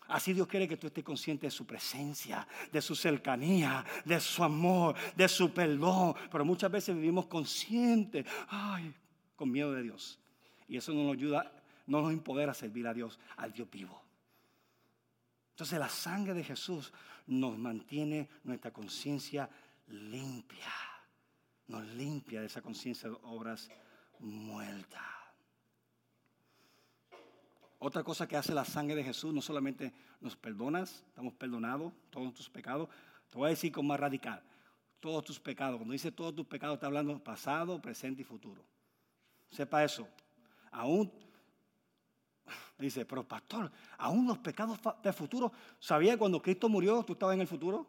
[0.09, 4.45] Así Dios quiere que tú estés consciente de su presencia, de su cercanía, de su
[4.45, 6.15] amor, de su perdón.
[6.31, 8.27] Pero muchas veces vivimos conscientes.
[8.49, 8.93] Ay,
[9.37, 10.19] con miedo de Dios.
[10.69, 11.53] Y eso no nos ayuda,
[11.87, 14.01] no nos empodera servir a Dios, al Dios vivo.
[15.51, 16.93] Entonces la sangre de Jesús
[17.27, 19.49] nos mantiene nuestra conciencia
[19.87, 20.73] limpia.
[21.69, 23.71] Nos limpia de esa conciencia de obras
[24.19, 25.03] muertas.
[27.79, 32.33] Otra cosa que hace la sangre de Jesús, no solamente nos perdonas, estamos perdonados, todos
[32.33, 32.89] tus pecados.
[33.29, 34.43] Te voy a decir con más radical,
[35.01, 35.77] todos tus pecados.
[35.77, 38.65] Cuando dice todos tus pecados, está hablando pasado, presente y futuro.
[39.51, 40.09] Sepa eso.
[40.73, 41.13] Aún,
[42.79, 47.43] dice, pero pastor, aún los pecados del futuro, ¿sabía cuando Cristo murió, tú estabas en
[47.43, 47.87] el futuro?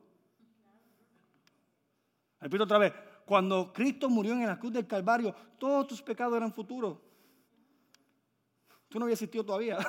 [2.40, 2.94] Repito otra vez,
[3.26, 7.00] cuando Cristo murió en la cruz del Calvario, todos tus pecados eran futuros.
[8.88, 9.80] Tú no habías existido todavía.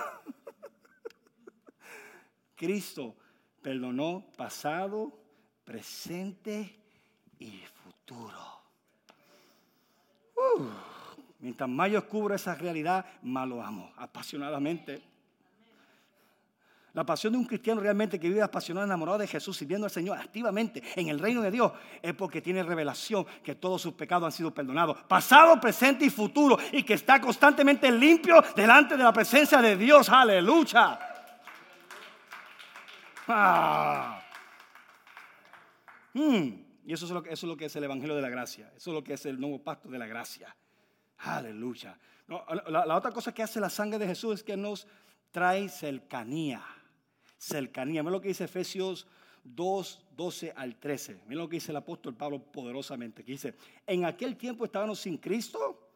[2.57, 3.15] Cristo
[3.61, 5.13] perdonó pasado,
[5.65, 6.81] presente
[7.39, 8.63] y futuro.
[10.35, 10.96] Uh.
[11.39, 15.03] Mientras más yo descubro esa realidad, más lo amo, apasionadamente.
[16.97, 20.17] La pasión de un cristiano realmente que vive apasionado, enamorado de Jesús, sirviendo al Señor
[20.17, 21.71] activamente en el reino de Dios,
[22.01, 26.57] es porque tiene revelación que todos sus pecados han sido perdonados, pasado, presente y futuro,
[26.73, 30.09] y que está constantemente limpio delante de la presencia de Dios.
[30.09, 30.99] Aleluya.
[33.29, 34.23] Ah.
[36.15, 36.49] Hmm.
[36.87, 38.73] Y eso es, lo que, eso es lo que es el Evangelio de la Gracia,
[38.75, 40.57] eso es lo que es el nuevo pacto de la gracia.
[41.19, 41.99] Aleluya.
[42.69, 44.87] la, otra cosa que hace la sangre de Jesús es que nos
[45.31, 46.63] trae cercanía.
[47.39, 48.03] Cercanía.
[48.03, 49.07] Mira lo que dice Efesios
[49.45, 51.23] 2, 12 al 13.
[51.27, 53.25] Mira lo que dice el apóstol Pablo poderosamente.
[53.25, 53.55] Que dice,
[53.87, 55.89] en aquel tiempo estábamos sin Cristo,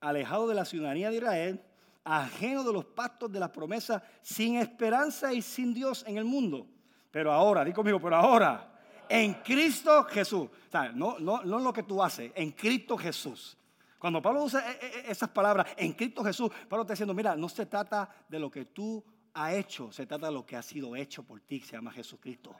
[0.00, 1.62] alejados de la ciudadanía de Israel,
[2.04, 6.66] ajenos de los pactos de las promesas, sin esperanza y sin Dios en el mundo.
[7.10, 8.72] Pero ahora, di conmigo, pero ahora,
[9.08, 10.48] en Cristo Jesús.
[10.94, 13.56] no, no, no lo que tú haces, en Cristo Jesús.
[14.02, 17.36] Cuando Pablo usa e, e, e, esas palabras en Cristo Jesús, Pablo está diciendo, mira,
[17.36, 19.00] no se trata de lo que tú
[19.32, 22.52] has hecho, se trata de lo que ha sido hecho por ti, se llama Jesucristo.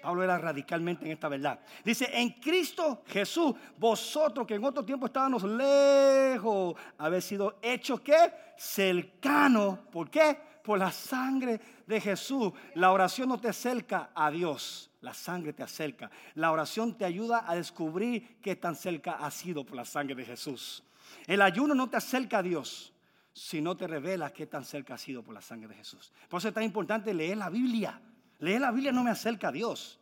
[0.00, 1.58] Pablo era radicalmente en esta verdad.
[1.84, 8.32] Dice, en Cristo Jesús, vosotros que en otro tiempo estábamos lejos, habéis sido hechos ¿qué?
[8.56, 9.80] Cercanos.
[9.90, 10.38] ¿Por qué?
[10.62, 12.52] Por la sangre de Jesús.
[12.74, 14.88] La oración no te acerca a Dios.
[15.04, 16.10] La sangre te acerca.
[16.34, 20.24] La oración te ayuda a descubrir qué tan cerca ha sido por la sangre de
[20.24, 20.82] Jesús.
[21.26, 22.90] El ayuno no te acerca a Dios,
[23.34, 26.10] si no te revela qué tan cerca ha sido por la sangre de Jesús.
[26.26, 28.00] Por eso es tan importante leer la Biblia.
[28.38, 30.00] Leer la Biblia no me acerca a Dios.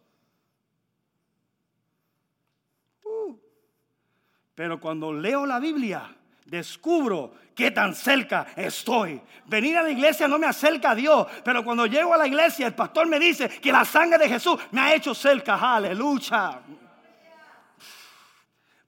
[4.54, 9.20] Pero cuando leo la Biblia, descubro qué tan cerca estoy.
[9.46, 12.66] Venir a la iglesia no me acerca a Dios, pero cuando llego a la iglesia,
[12.66, 15.54] el pastor me dice que la sangre de Jesús me ha hecho cerca.
[15.54, 16.60] Aleluya.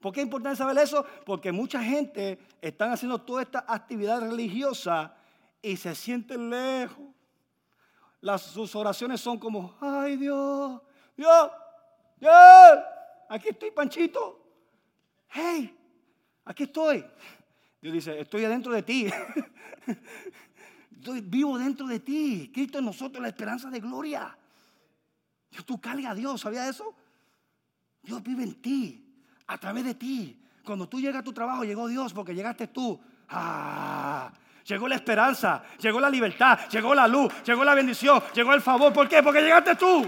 [0.00, 1.04] ¿Por qué es importante saber eso?
[1.24, 5.14] Porque mucha gente están haciendo toda esta actividad religiosa
[5.62, 7.06] y se sienten lejos.
[8.38, 10.80] Sus oraciones son como, ay Dios,
[11.16, 11.50] Dios,
[12.16, 12.32] Dios,
[13.28, 14.42] aquí estoy Panchito.
[15.28, 15.74] Hey,
[16.44, 17.04] aquí estoy.
[17.84, 19.06] Dios dice, estoy adentro de ti.
[20.96, 22.50] Estoy vivo dentro de ti.
[22.50, 24.34] Cristo en nosotros, la esperanza de gloria.
[25.66, 26.94] Tú cargas a Dios, ¿sabía eso?
[28.00, 29.06] Dios vive en ti,
[29.48, 30.42] a través de ti.
[30.64, 32.98] Cuando tú llegas a tu trabajo, llegó Dios porque llegaste tú.
[33.28, 34.32] Ah,
[34.64, 38.94] llegó la esperanza, llegó la libertad, llegó la luz, llegó la bendición, llegó el favor.
[38.94, 39.22] ¿Por qué?
[39.22, 40.06] Porque llegaste tú.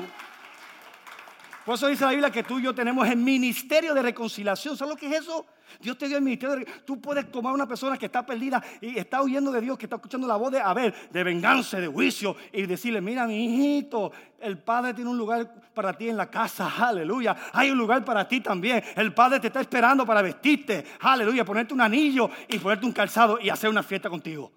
[1.66, 4.76] Por eso dice la Biblia que tú y yo tenemos el ministerio de reconciliación.
[4.76, 5.44] ¿Sabes lo que es eso?
[5.80, 8.62] Dios te dio el ministerio de Tú puedes tomar a una persona que está perdida
[8.80, 11.80] y está huyendo de Dios, que está escuchando la voz de, a ver, de venganza,
[11.80, 16.16] de juicio, y decirle, mira mi hijito, el Padre tiene un lugar para ti en
[16.16, 17.36] la casa, aleluya.
[17.52, 18.84] Hay un lugar para ti también.
[18.94, 23.40] El Padre te está esperando para vestirte, aleluya, ponerte un anillo y ponerte un calzado
[23.42, 24.52] y hacer una fiesta contigo.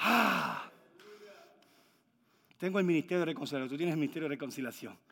[0.00, 0.64] Ah.
[2.58, 5.09] Tengo el ministerio de reconciliación, tú tienes el ministerio de reconciliación.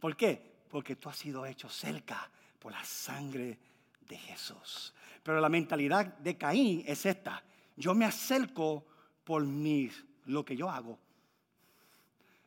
[0.00, 0.40] ¿Por qué?
[0.68, 3.58] Porque tú has sido hecho cerca por la sangre
[4.08, 4.94] de Jesús.
[5.22, 7.42] Pero la mentalidad de Caín es esta.
[7.76, 8.84] Yo me acerco
[9.24, 9.90] por mi,
[10.26, 10.98] lo que yo hago.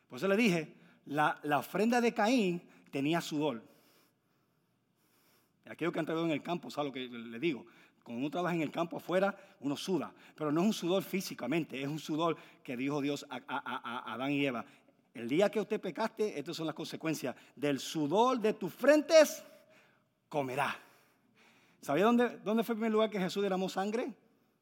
[0.08, 0.74] Por eso le dije,
[1.06, 3.62] la, ofrenda de Caín tenía sudor.
[5.66, 7.64] Aquello que han traído en el campo, ¿sabe lo que le digo?
[8.02, 10.12] Cuando uno trabaja en el campo afuera, uno suda.
[10.34, 14.32] Pero no es un sudor físicamente, es un sudor que dijo Dios a, a Adán
[14.32, 14.64] y Eva.
[15.14, 17.34] El día que usted pecaste, estas son las consecuencias.
[17.54, 19.44] Del sudor de tus frentes
[20.28, 20.76] comerá.
[21.80, 24.12] ¿Sabía dónde, dónde fue el primer lugar que Jesús derramó sangre?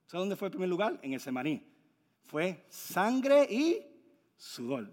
[0.06, 0.98] ¿Sabe dónde fue el primer lugar?
[1.02, 1.66] En el Semaní.
[2.26, 3.82] Fue sangre y
[4.36, 4.92] sudor.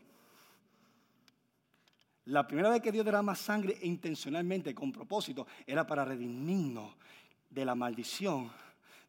[2.25, 6.95] La primera vez que Dios derrama sangre intencionalmente, con propósito, era para redimirnos
[7.49, 8.51] de la maldición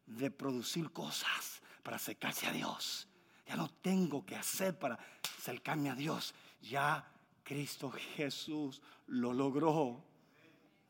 [0.07, 3.10] de producir cosas para acercarse a Dios.
[3.51, 4.97] Ya no tengo que hacer para
[5.37, 6.33] acercarme a Dios.
[6.63, 7.05] Ya
[7.43, 10.05] Cristo Jesús lo logró.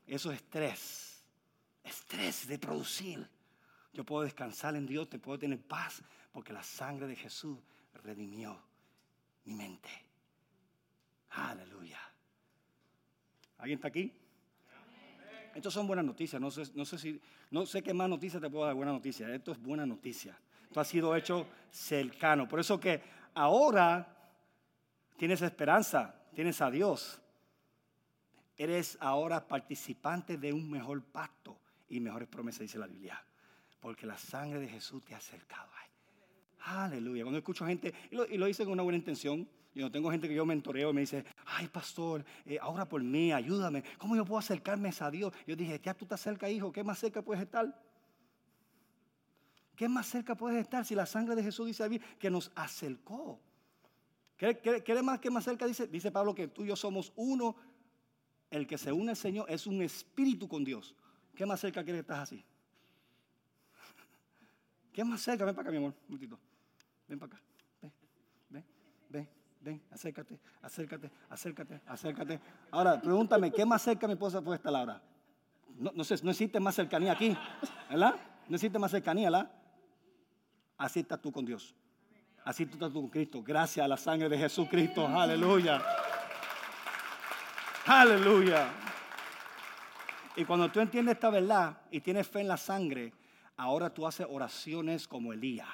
[0.07, 1.25] Eso es estrés.
[1.83, 3.27] Estrés de producir.
[3.95, 7.57] Yo puedo descansar en Dios, te puedo tener paz, porque la sangre de Jesús
[7.95, 8.63] redimió
[9.47, 9.89] mi mente.
[11.31, 11.99] Aleluya.
[13.57, 14.13] ¿Alguien está aquí?
[15.55, 16.39] Estas son buenas noticias.
[16.39, 19.35] No sé, no sé, si, no sé qué más noticias te puedo dar buena noticia.
[19.35, 20.39] Esto es buena noticia.
[20.73, 22.49] Tú has sido hecho cercano.
[22.49, 23.03] Por eso que
[23.35, 24.07] ahora
[25.17, 27.21] tienes esperanza, tienes a Dios.
[28.57, 33.23] Eres ahora participante de un mejor pacto y mejores promesas, dice la Biblia.
[33.81, 35.71] Porque la sangre de Jesús te ha acercado.
[36.65, 37.25] Aleluya.
[37.25, 40.35] Cuando escucho gente, y lo, y hice con una buena intención, yo tengo gente que
[40.35, 43.83] yo mentoreo y me dice, ay pastor, eh, ahora por mí, ayúdame.
[43.99, 45.33] ¿Cómo yo puedo acercarme a Dios?
[45.47, 47.75] Yo dije, ya tú estás cerca, hijo, ¿qué más cerca puedes estar?
[49.81, 53.41] ¿Qué más cerca puedes estar si la sangre de Jesús dice a que nos acercó?
[54.37, 55.87] ¿Qué, más que más cerca dice?
[55.87, 57.57] Dice Pablo que tú y yo somos uno.
[58.51, 60.95] El que se une al Señor es un espíritu con Dios.
[61.35, 62.45] ¿Qué más cerca quieres estás así?
[64.93, 65.47] ¿Qué más cerca?
[65.47, 65.93] Ven para acá, mi amor.
[65.93, 66.39] Un momentito.
[67.09, 67.43] Ven para acá.
[67.81, 67.93] Ven,
[68.51, 68.65] ven,
[69.09, 69.29] ven,
[69.63, 69.83] ven.
[69.93, 72.41] Acércate, acércate, acércate, acércate.
[72.71, 75.03] Ahora, pregúntame, ¿qué más cerca mi esposa puede estar ahora?
[75.79, 77.35] No sé, no existe más cercanía aquí,
[77.89, 78.15] ¿verdad?
[78.47, 79.60] No existe más cercanía, ¿verdad?
[80.81, 81.75] Así estás tú con Dios.
[82.43, 83.43] Así tú estás tú con Cristo.
[83.43, 85.07] Gracias a la sangre de Jesucristo.
[85.07, 85.79] Aleluya.
[87.85, 88.67] Aleluya.
[90.37, 93.13] Y cuando tú entiendes esta verdad y tienes fe en la sangre,
[93.59, 95.69] ahora tú haces oraciones como Elías.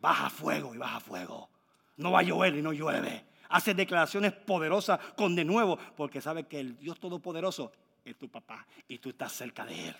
[0.00, 1.50] Baja fuego y baja fuego.
[1.96, 3.26] No va a llover y no llueve.
[3.48, 7.72] Haces declaraciones poderosas con de nuevo, porque sabes que el Dios Todopoderoso
[8.04, 9.96] es tu papá y tú estás cerca de Él.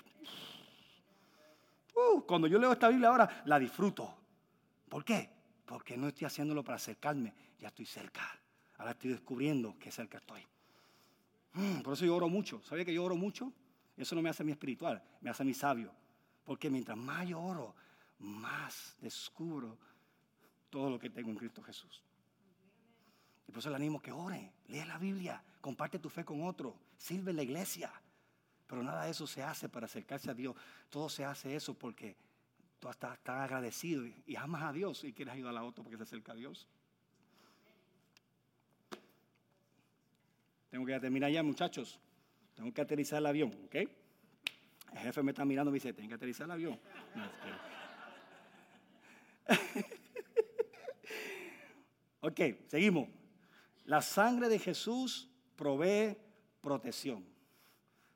[1.97, 4.24] Uh, cuando yo leo esta Biblia ahora, la disfruto.
[4.95, 5.29] ¿Por qué?
[5.67, 8.23] Porque no estoy haciéndolo para acercarme, ya estoy cerca.
[8.79, 10.47] Ahora estoy descubriendo que cerca estoy.
[11.55, 12.63] Mm, por eso yo oro mucho.
[12.63, 13.53] ¿Sabía que yo oro mucho?
[13.97, 15.93] Eso no me hace mí espiritual, me hace mí sabio.
[16.45, 17.75] Porque mientras más yo oro,
[18.21, 19.77] más descubro
[20.71, 22.05] todo lo que tengo en Cristo Jesús.
[23.49, 26.79] Y por eso le animo que ore, lee la Biblia, comparte tu fe con otro,
[26.97, 27.93] sirve la iglesia.
[28.69, 30.55] Pero nada de eso se hace para acercarse a Dios.
[30.89, 32.17] Todo se hace eso porque
[32.85, 36.03] tú estás tan agradecido y, amas a Dios y quieres ayudar a otro porque se
[36.03, 36.69] acerca a Dios.
[40.69, 41.99] Tengo que terminar ya, muchachos.
[42.55, 43.75] Tengo que aterrizar el avión, ¿ok?
[43.75, 43.89] El
[44.99, 46.79] jefe me está mirando y me dice, tengo que aterrizar el avión.
[52.21, 53.09] ok, seguimos.
[53.87, 56.19] La sangre de Jesús provee
[56.61, 57.25] protección.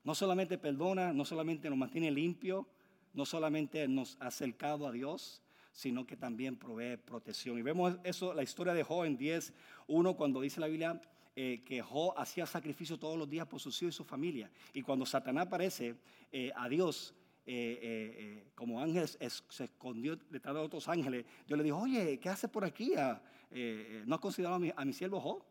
[0.03, 2.67] No solamente perdona, no solamente nos mantiene limpio,
[3.13, 5.41] no solamente nos ha acercado a Dios,
[5.71, 7.57] sino que también provee protección.
[7.57, 9.53] Y vemos eso, la historia de Job en 10,
[9.87, 11.01] 1, cuando dice la Biblia
[11.35, 14.51] eh, que Job hacía sacrificio todos los días por sus hijos y su familia.
[14.73, 15.95] Y cuando Satanás aparece
[16.31, 17.13] eh, a Dios,
[17.45, 22.49] eh, como ángel se escondió detrás de otros ángeles, Dios le dijo, oye, ¿qué haces
[22.49, 22.93] por aquí?
[22.95, 23.21] Ah,
[24.05, 25.43] ¿No has considerado a mi, a siervo Job?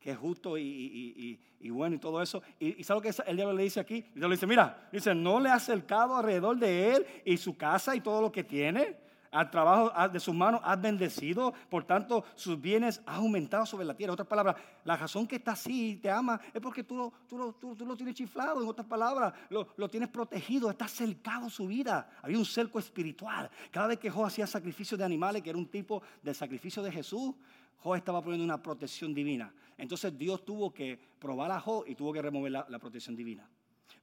[0.00, 1.38] Que es justo y,
[1.70, 2.42] bueno y todo eso.
[2.58, 4.06] Y, ¿sabe lo que el diablo le dice aquí?
[4.14, 7.94] Y le dice, mira, dice, no le ha acercado alrededor de él y su casa
[7.96, 9.06] y todo lo que tiene.
[9.36, 13.94] Al trabajo de sus manos has bendecido, por tanto sus bienes has aumentado sobre la
[13.94, 14.10] tierra.
[14.10, 17.12] En otras palabras, la razón que está así y te ama es porque tú lo,
[17.28, 18.62] tú, tú, lo tienes chiflado.
[18.62, 22.08] En otras palabras, lo, lo, tienes protegido, está cercado su vida.
[22.22, 23.50] Había un cerco espiritual.
[23.70, 26.92] Cada vez que Job hacía sacrificio de animales, que era un tipo de sacrificio de
[26.92, 27.34] Jesús,
[27.78, 29.52] Job estaba poniendo una protección divina.
[29.78, 33.48] Entonces Dios tuvo que probar a Job y tuvo que remover la, protección divina.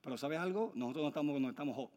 [0.01, 0.71] Pero ¿sabes algo?
[0.75, 1.89] Nosotros no estamos donde estamos Job.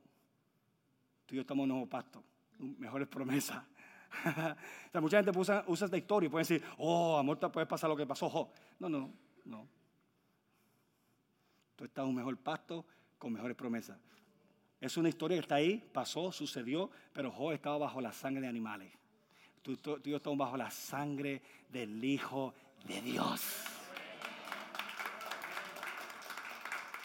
[1.26, 2.22] Tú y yo estamos en nuevo pasto.
[2.58, 3.62] Mejores promesas.
[4.24, 7.66] o sea, mucha gente usa, usa, esta historia y puede decir, oh, amor, te puede
[7.66, 8.48] pasar lo que pasó Job.
[8.78, 9.12] No, no,
[9.44, 9.68] no.
[11.74, 12.86] Tú estás en un mejor pasto
[13.18, 13.98] con mejores promesas.
[14.80, 18.48] Es una historia que está ahí, pasó, sucedió, pero Job estaba bajo la sangre de
[18.48, 18.92] animales.
[19.62, 22.54] Tú, tú, y yo estamos bajo la sangre del Hijo
[22.86, 23.40] de Dios.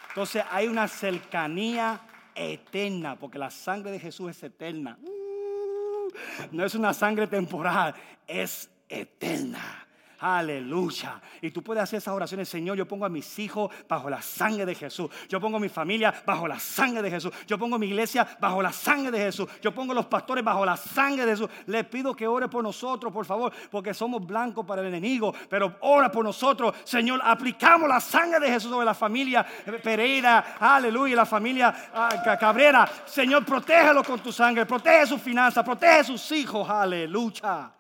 [0.10, 2.02] Entonces hay una cercanía
[2.36, 4.98] eterna, porque la sangre de Jesús es eterna.
[5.02, 6.12] Uh,
[6.52, 7.96] no es una sangre temporal,
[8.28, 9.81] es eterna.
[10.22, 11.20] Aleluya.
[11.42, 14.68] Y tú puedes hacer esas oraciones, Señor, yo pongo a mis hijos bajo la sangre
[14.68, 15.10] de Jesús.
[15.28, 17.34] Yo pongo a mi familia bajo la sangre de Jesús.
[17.48, 19.50] Yo pongo a mi iglesia bajo la sangre de Jesús.
[19.64, 21.50] Yo pongo a los pastores bajo la sangre de Jesús.
[21.66, 25.34] Le pido que ore por nosotros, por favor, porque somos blancos para el enemigo.
[25.50, 27.20] Pero ora por nosotros, Señor.
[27.24, 29.44] Aplicamos la sangre de Jesús sobre la familia
[29.84, 30.58] Pereira.
[30.60, 31.16] Aleluya.
[31.16, 32.88] La familia ah, Cabrera.
[33.06, 34.68] Señor, protégelo con tu sangre.
[34.68, 35.66] Protege sus finanzas.
[35.66, 36.70] Protege sus hijos.
[36.70, 37.72] Aleluya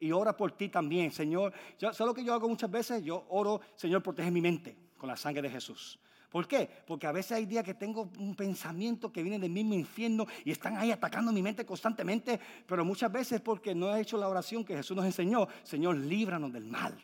[0.00, 1.52] y ora por ti también, Señor.
[1.76, 3.02] ¿Sabes lo que yo hago muchas veces?
[3.04, 5.98] Yo oro, Señor, protege mi mente con la sangre de Jesús.
[6.30, 6.68] ¿Por qué?
[6.86, 10.50] Porque a veces hay días que tengo un pensamiento que viene del mismo infierno y
[10.50, 14.62] están ahí atacando mi mente constantemente, pero muchas veces porque no he hecho la oración
[14.62, 16.94] que Jesús nos enseñó, Señor, líbranos del mal.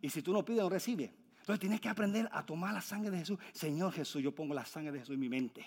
[0.00, 1.10] Y si tú no pides, no recibes.
[1.40, 3.38] Entonces tienes que aprender a tomar la sangre de Jesús.
[3.52, 5.66] Señor Jesús, yo pongo la sangre de Jesús en mi mente.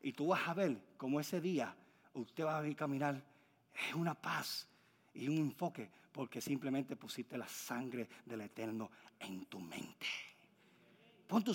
[0.00, 1.76] Y tú vas a ver cómo ese día
[2.14, 3.22] usted va a caminar
[3.88, 4.66] es una paz
[5.14, 10.06] y un enfoque porque simplemente pusiste la sangre del Eterno en tu mente.
[11.26, 11.52] Pon tu,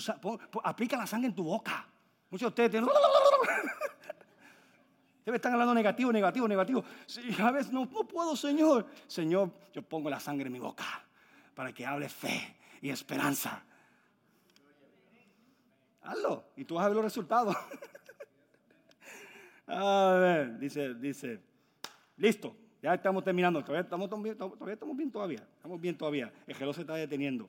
[0.62, 1.86] aplica la sangre en tu boca.
[2.30, 2.90] Muchos de ustedes tienen...
[5.18, 6.84] Ustedes están hablando negativo, negativo, negativo.
[7.38, 8.88] a veces no, no puedo, Señor.
[9.06, 10.84] Señor, yo pongo la sangre en mi boca
[11.54, 13.62] para que hable fe y esperanza.
[16.02, 17.56] Hazlo y tú vas a ver los resultados.
[19.68, 21.40] a ver, dice, dice.
[22.16, 23.60] Listo, ya estamos terminando.
[23.60, 26.32] Todavía estamos, bien, todavía estamos bien todavía.
[26.46, 27.48] El reloj se está deteniendo.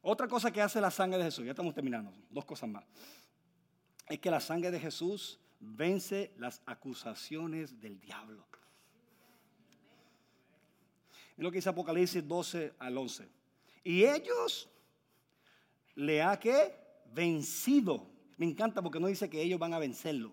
[0.00, 2.84] Otra cosa que hace la sangre de Jesús, ya estamos terminando, dos cosas más.
[4.08, 8.44] Es que la sangre de Jesús vence las acusaciones del diablo.
[11.36, 13.28] Es lo que dice Apocalipsis 12 al 11.
[13.84, 14.68] Y ellos
[15.94, 16.38] le ha
[17.12, 18.06] vencido.
[18.36, 20.32] Me encanta porque no dice que ellos van a vencerlo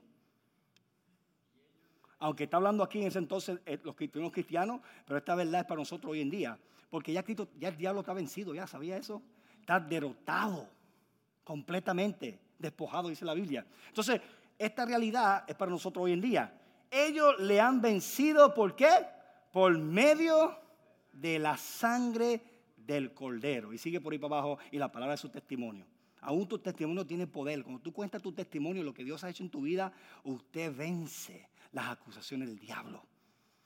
[2.19, 3.95] aunque está hablando aquí en ese entonces eh, los
[4.31, 6.59] cristianos, pero esta verdad es para nosotros hoy en día.
[6.89, 9.21] Porque ya, Cristo, ya el diablo está vencido, ya sabía eso.
[9.59, 10.67] Está derrotado
[11.43, 13.65] completamente, despojado, dice la Biblia.
[13.87, 14.19] Entonces,
[14.57, 16.53] esta realidad es para nosotros hoy en día.
[16.91, 18.89] Ellos le han vencido, ¿por qué?
[19.53, 20.57] Por medio
[21.13, 22.41] de la sangre
[22.75, 23.71] del cordero.
[23.71, 25.85] Y sigue por ahí para abajo y la palabra de su testimonio.
[26.21, 27.63] Aún tu testimonio tiene poder.
[27.63, 29.93] Cuando tú cuentas tu testimonio, lo que Dios ha hecho en tu vida,
[30.23, 33.03] usted vence las acusaciones del diablo.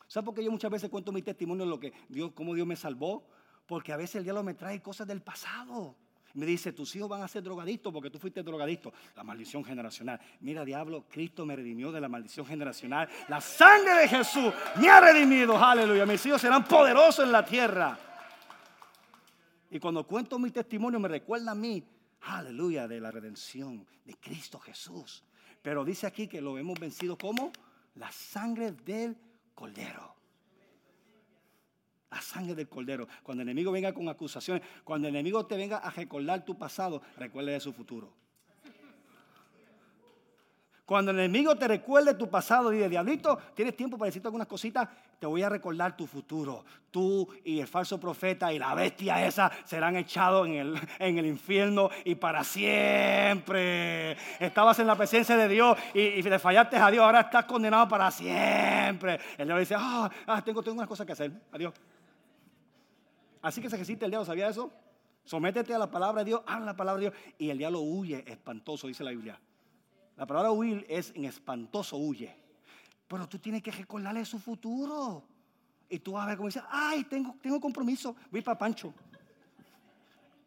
[0.08, 2.68] ¿Sabes por qué yo muchas veces cuento mi testimonio de lo que Dios, cómo Dios
[2.68, 3.28] me salvó?
[3.66, 5.96] Porque a veces el diablo me trae cosas del pasado.
[6.36, 8.92] Me dice, tus hijos van a ser drogadictos porque tú fuiste drogadicto.
[9.16, 10.20] La maldición generacional.
[10.40, 13.08] Mira, diablo, Cristo me redimió de la maldición generacional.
[13.28, 15.58] La sangre de Jesús me ha redimido.
[15.58, 16.06] Aleluya.
[16.06, 18.00] Mis hijos serán poderosos en la tierra.
[19.70, 21.84] Y cuando cuento mi testimonio me recuerda a mí,
[22.22, 25.24] aleluya, de la redención de Cristo Jesús.
[25.62, 27.52] Pero dice aquí que lo hemos vencido como
[27.96, 29.18] la sangre del
[29.54, 30.16] cordero.
[32.12, 33.08] La sangre del cordero.
[33.24, 37.02] Cuando el enemigo venga con acusaciones, cuando el enemigo te venga a recordar tu pasado,
[37.18, 38.23] recuerde de su futuro.
[40.86, 44.90] Cuando el enemigo te recuerde tu pasado, dice, diablito, tienes tiempo para decirte algunas cositas,
[45.18, 46.66] te voy a recordar tu futuro.
[46.92, 51.26] Tú y el falso profeta y la bestia esa serán echados en el, en el
[51.26, 54.18] infierno y para siempre.
[54.38, 58.12] Estabas en la presencia de Dios y, le fallaste a Dios, ahora estás condenado para
[58.12, 59.22] siempre.
[59.38, 61.74] El diablo dice, ah, ah, tengo, tengo unas cosas que hacer, adiós.
[63.42, 64.70] Así que se ejercita el diablo, ¿sabía eso?
[65.24, 68.26] Sométete a la palabra de Dios, habla la palabra de Dios y el diablo huye
[68.28, 69.40] espantoso, dice la Biblia.
[70.16, 72.36] La palabra huir es en espantoso huye.
[73.08, 75.24] Pero tú tienes que recordarle su futuro.
[75.90, 78.94] Y tú vas a ver cómo dice, ay, tengo, tengo compromiso, voy para Pancho.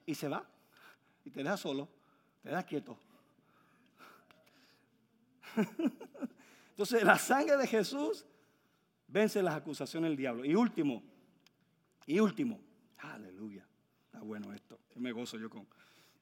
[0.04, 0.44] Y se va.
[1.24, 1.88] Y te deja solo,
[2.42, 2.98] te deja quieto.
[6.70, 8.24] Entonces la sangre de Jesús
[9.08, 10.44] vence las acusaciones del diablo.
[10.44, 11.02] Y último,
[12.06, 12.60] y último,
[12.98, 13.66] aleluya.
[14.06, 14.78] Está bueno esto.
[14.94, 15.66] Yo me gozo yo con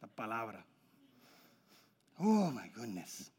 [0.01, 0.65] la palabra.
[2.19, 3.34] Oh my goodness.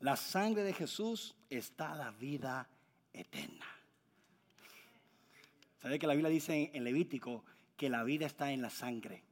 [0.00, 2.68] La sangre de Jesús está la vida
[3.12, 3.66] eterna.
[5.82, 7.44] ¿Sabe que la Biblia dice en Levítico
[7.76, 9.24] que la vida está en la sangre?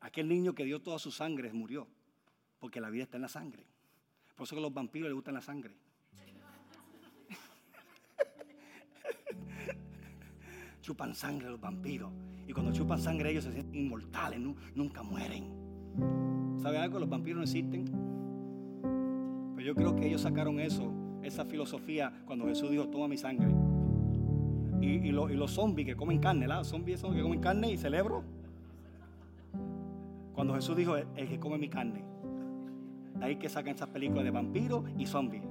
[0.00, 1.86] Aquel niño que dio toda su sangre murió,
[2.58, 3.64] porque la vida está en la sangre.
[4.34, 5.74] Por eso que a los vampiros les gusta la sangre.
[10.82, 12.12] chupan sangre los vampiros.
[12.46, 14.40] Y cuando chupan sangre ellos se sienten inmortales,
[14.74, 16.58] nunca mueren.
[16.60, 16.98] ¿Sabe algo?
[16.98, 18.27] Los vampiros no existen.
[19.58, 23.52] Pero yo creo que ellos sacaron eso, esa filosofía, cuando Jesús dijo, toma mi sangre.
[24.80, 28.22] Y, los zombies que comen carne, los zombies son que comen carne y celebro.
[30.32, 32.04] Cuando Jesús dijo, el, que come mi carne.
[33.18, 35.42] De ahí que sacan esas películas de vampiros y zombies.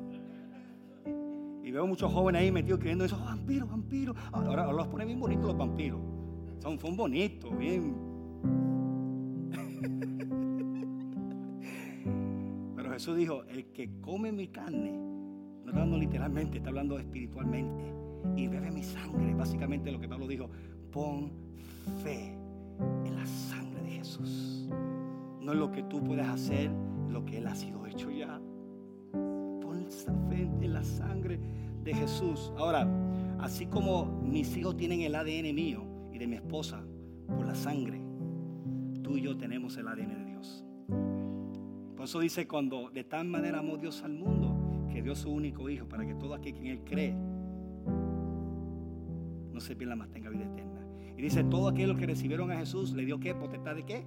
[1.62, 4.16] Y veo muchos jóvenes ahí metidos creyendo eso, vampiros, vampiros.
[4.32, 5.99] Ahora, los pone bien bonitos los vampiros.
[6.60, 7.93] Son bonitos, bien.
[13.08, 17.86] Jesús dijo, el que come mi carne, no está hablando literalmente, está hablando espiritualmente.
[18.36, 19.34] Y bebe mi sangre.
[19.34, 20.49] Básicamente lo que Pablo dijo,
[20.91, 21.32] pon
[22.03, 22.34] fe
[23.05, 24.68] en la sangre de Jesús.
[25.39, 26.70] No es lo que tú puedes hacer,
[27.10, 28.41] lo que Él ha sido hecho ya
[30.30, 31.39] fe en la sangre
[31.86, 32.51] de Jesús.
[32.58, 32.86] Ahora,
[33.39, 36.84] así como mis hijos tienen el ADN mío y de mi esposa
[37.26, 38.01] por la sangre,
[39.01, 40.26] tú y yo tenemos el ADN de
[42.08, 45.88] eso dice cuando de tal manera amó Dios al mundo que dio su único hijo
[45.88, 47.14] para que todo aquel que en él cree
[49.51, 50.86] no se pierda más, tenga vida eterna.
[51.18, 53.34] Y dice, todo aquello que recibieron a Jesús le dio qué?
[53.34, 54.05] Potestad de qué?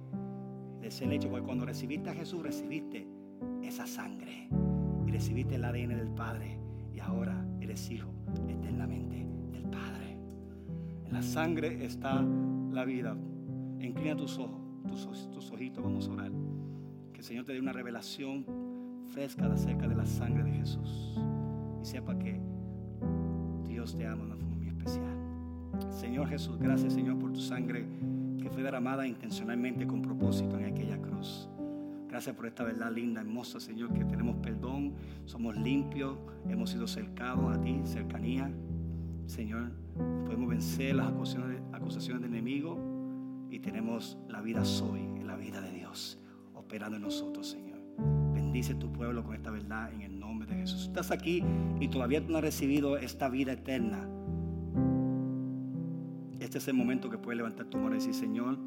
[0.81, 1.29] De ser hecho.
[1.29, 3.05] Porque cuando recibiste a Jesús, recibiste
[3.61, 4.47] esa sangre
[5.11, 6.57] recibiste el ADN del Padre
[6.91, 8.09] y ahora eres hijo
[8.47, 10.17] eternamente del Padre.
[11.05, 12.21] En la sangre está
[12.71, 13.15] la vida.
[13.79, 16.31] Inclina tus ojos, tus ojitos, vamos a orar.
[17.21, 18.43] El Señor te dé una revelación
[19.09, 21.19] fresca acerca de la sangre de Jesús.
[21.79, 22.41] Y sepa que
[23.67, 25.15] Dios te ama de una forma muy especial.
[25.91, 27.85] Señor Jesús, gracias Señor por tu sangre
[28.41, 31.47] que fue derramada intencionalmente con propósito en aquella cruz.
[32.09, 34.95] Gracias por esta verdad linda, hermosa, Señor, que tenemos perdón,
[35.25, 36.17] somos limpios,
[36.49, 38.51] hemos sido cercados a ti, cercanía.
[39.27, 39.69] Señor,
[40.25, 42.79] podemos vencer las acusaciones, acusaciones del enemigo
[43.51, 46.17] y tenemos la vida soy, la vida de Dios,
[46.71, 47.79] operando en nosotros, Señor.
[48.33, 50.83] Bendice tu pueblo con esta verdad en el nombre de Jesús.
[50.83, 51.43] Estás aquí
[51.81, 54.07] y todavía no has recibido esta vida eterna.
[56.39, 58.57] Este es el momento que puedes levantar tu mano y decir, Señor,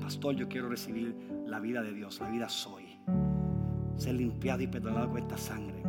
[0.00, 2.84] pastor, yo quiero recibir la vida de Dios, la vida soy.
[3.96, 5.82] Ser limpiado y perdonado con esta sangre.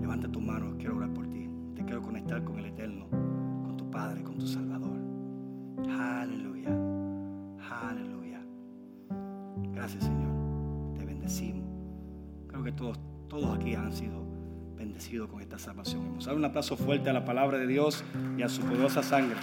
[0.00, 1.48] Levanta tu mano, quiero orar por ti.
[1.76, 3.08] Te quiero conectar con el Eterno,
[3.62, 4.98] con tu Padre, con tu Salvador.
[5.88, 6.45] Aleluya.
[9.86, 11.64] Gracias Señor, te bendecimos.
[12.48, 14.20] Creo que todos, todos aquí han sido
[14.76, 16.02] bendecidos con esta salvación.
[16.08, 18.02] Vamos a dar un aplauso fuerte a la palabra de Dios
[18.36, 19.36] y a su poderosa sangre.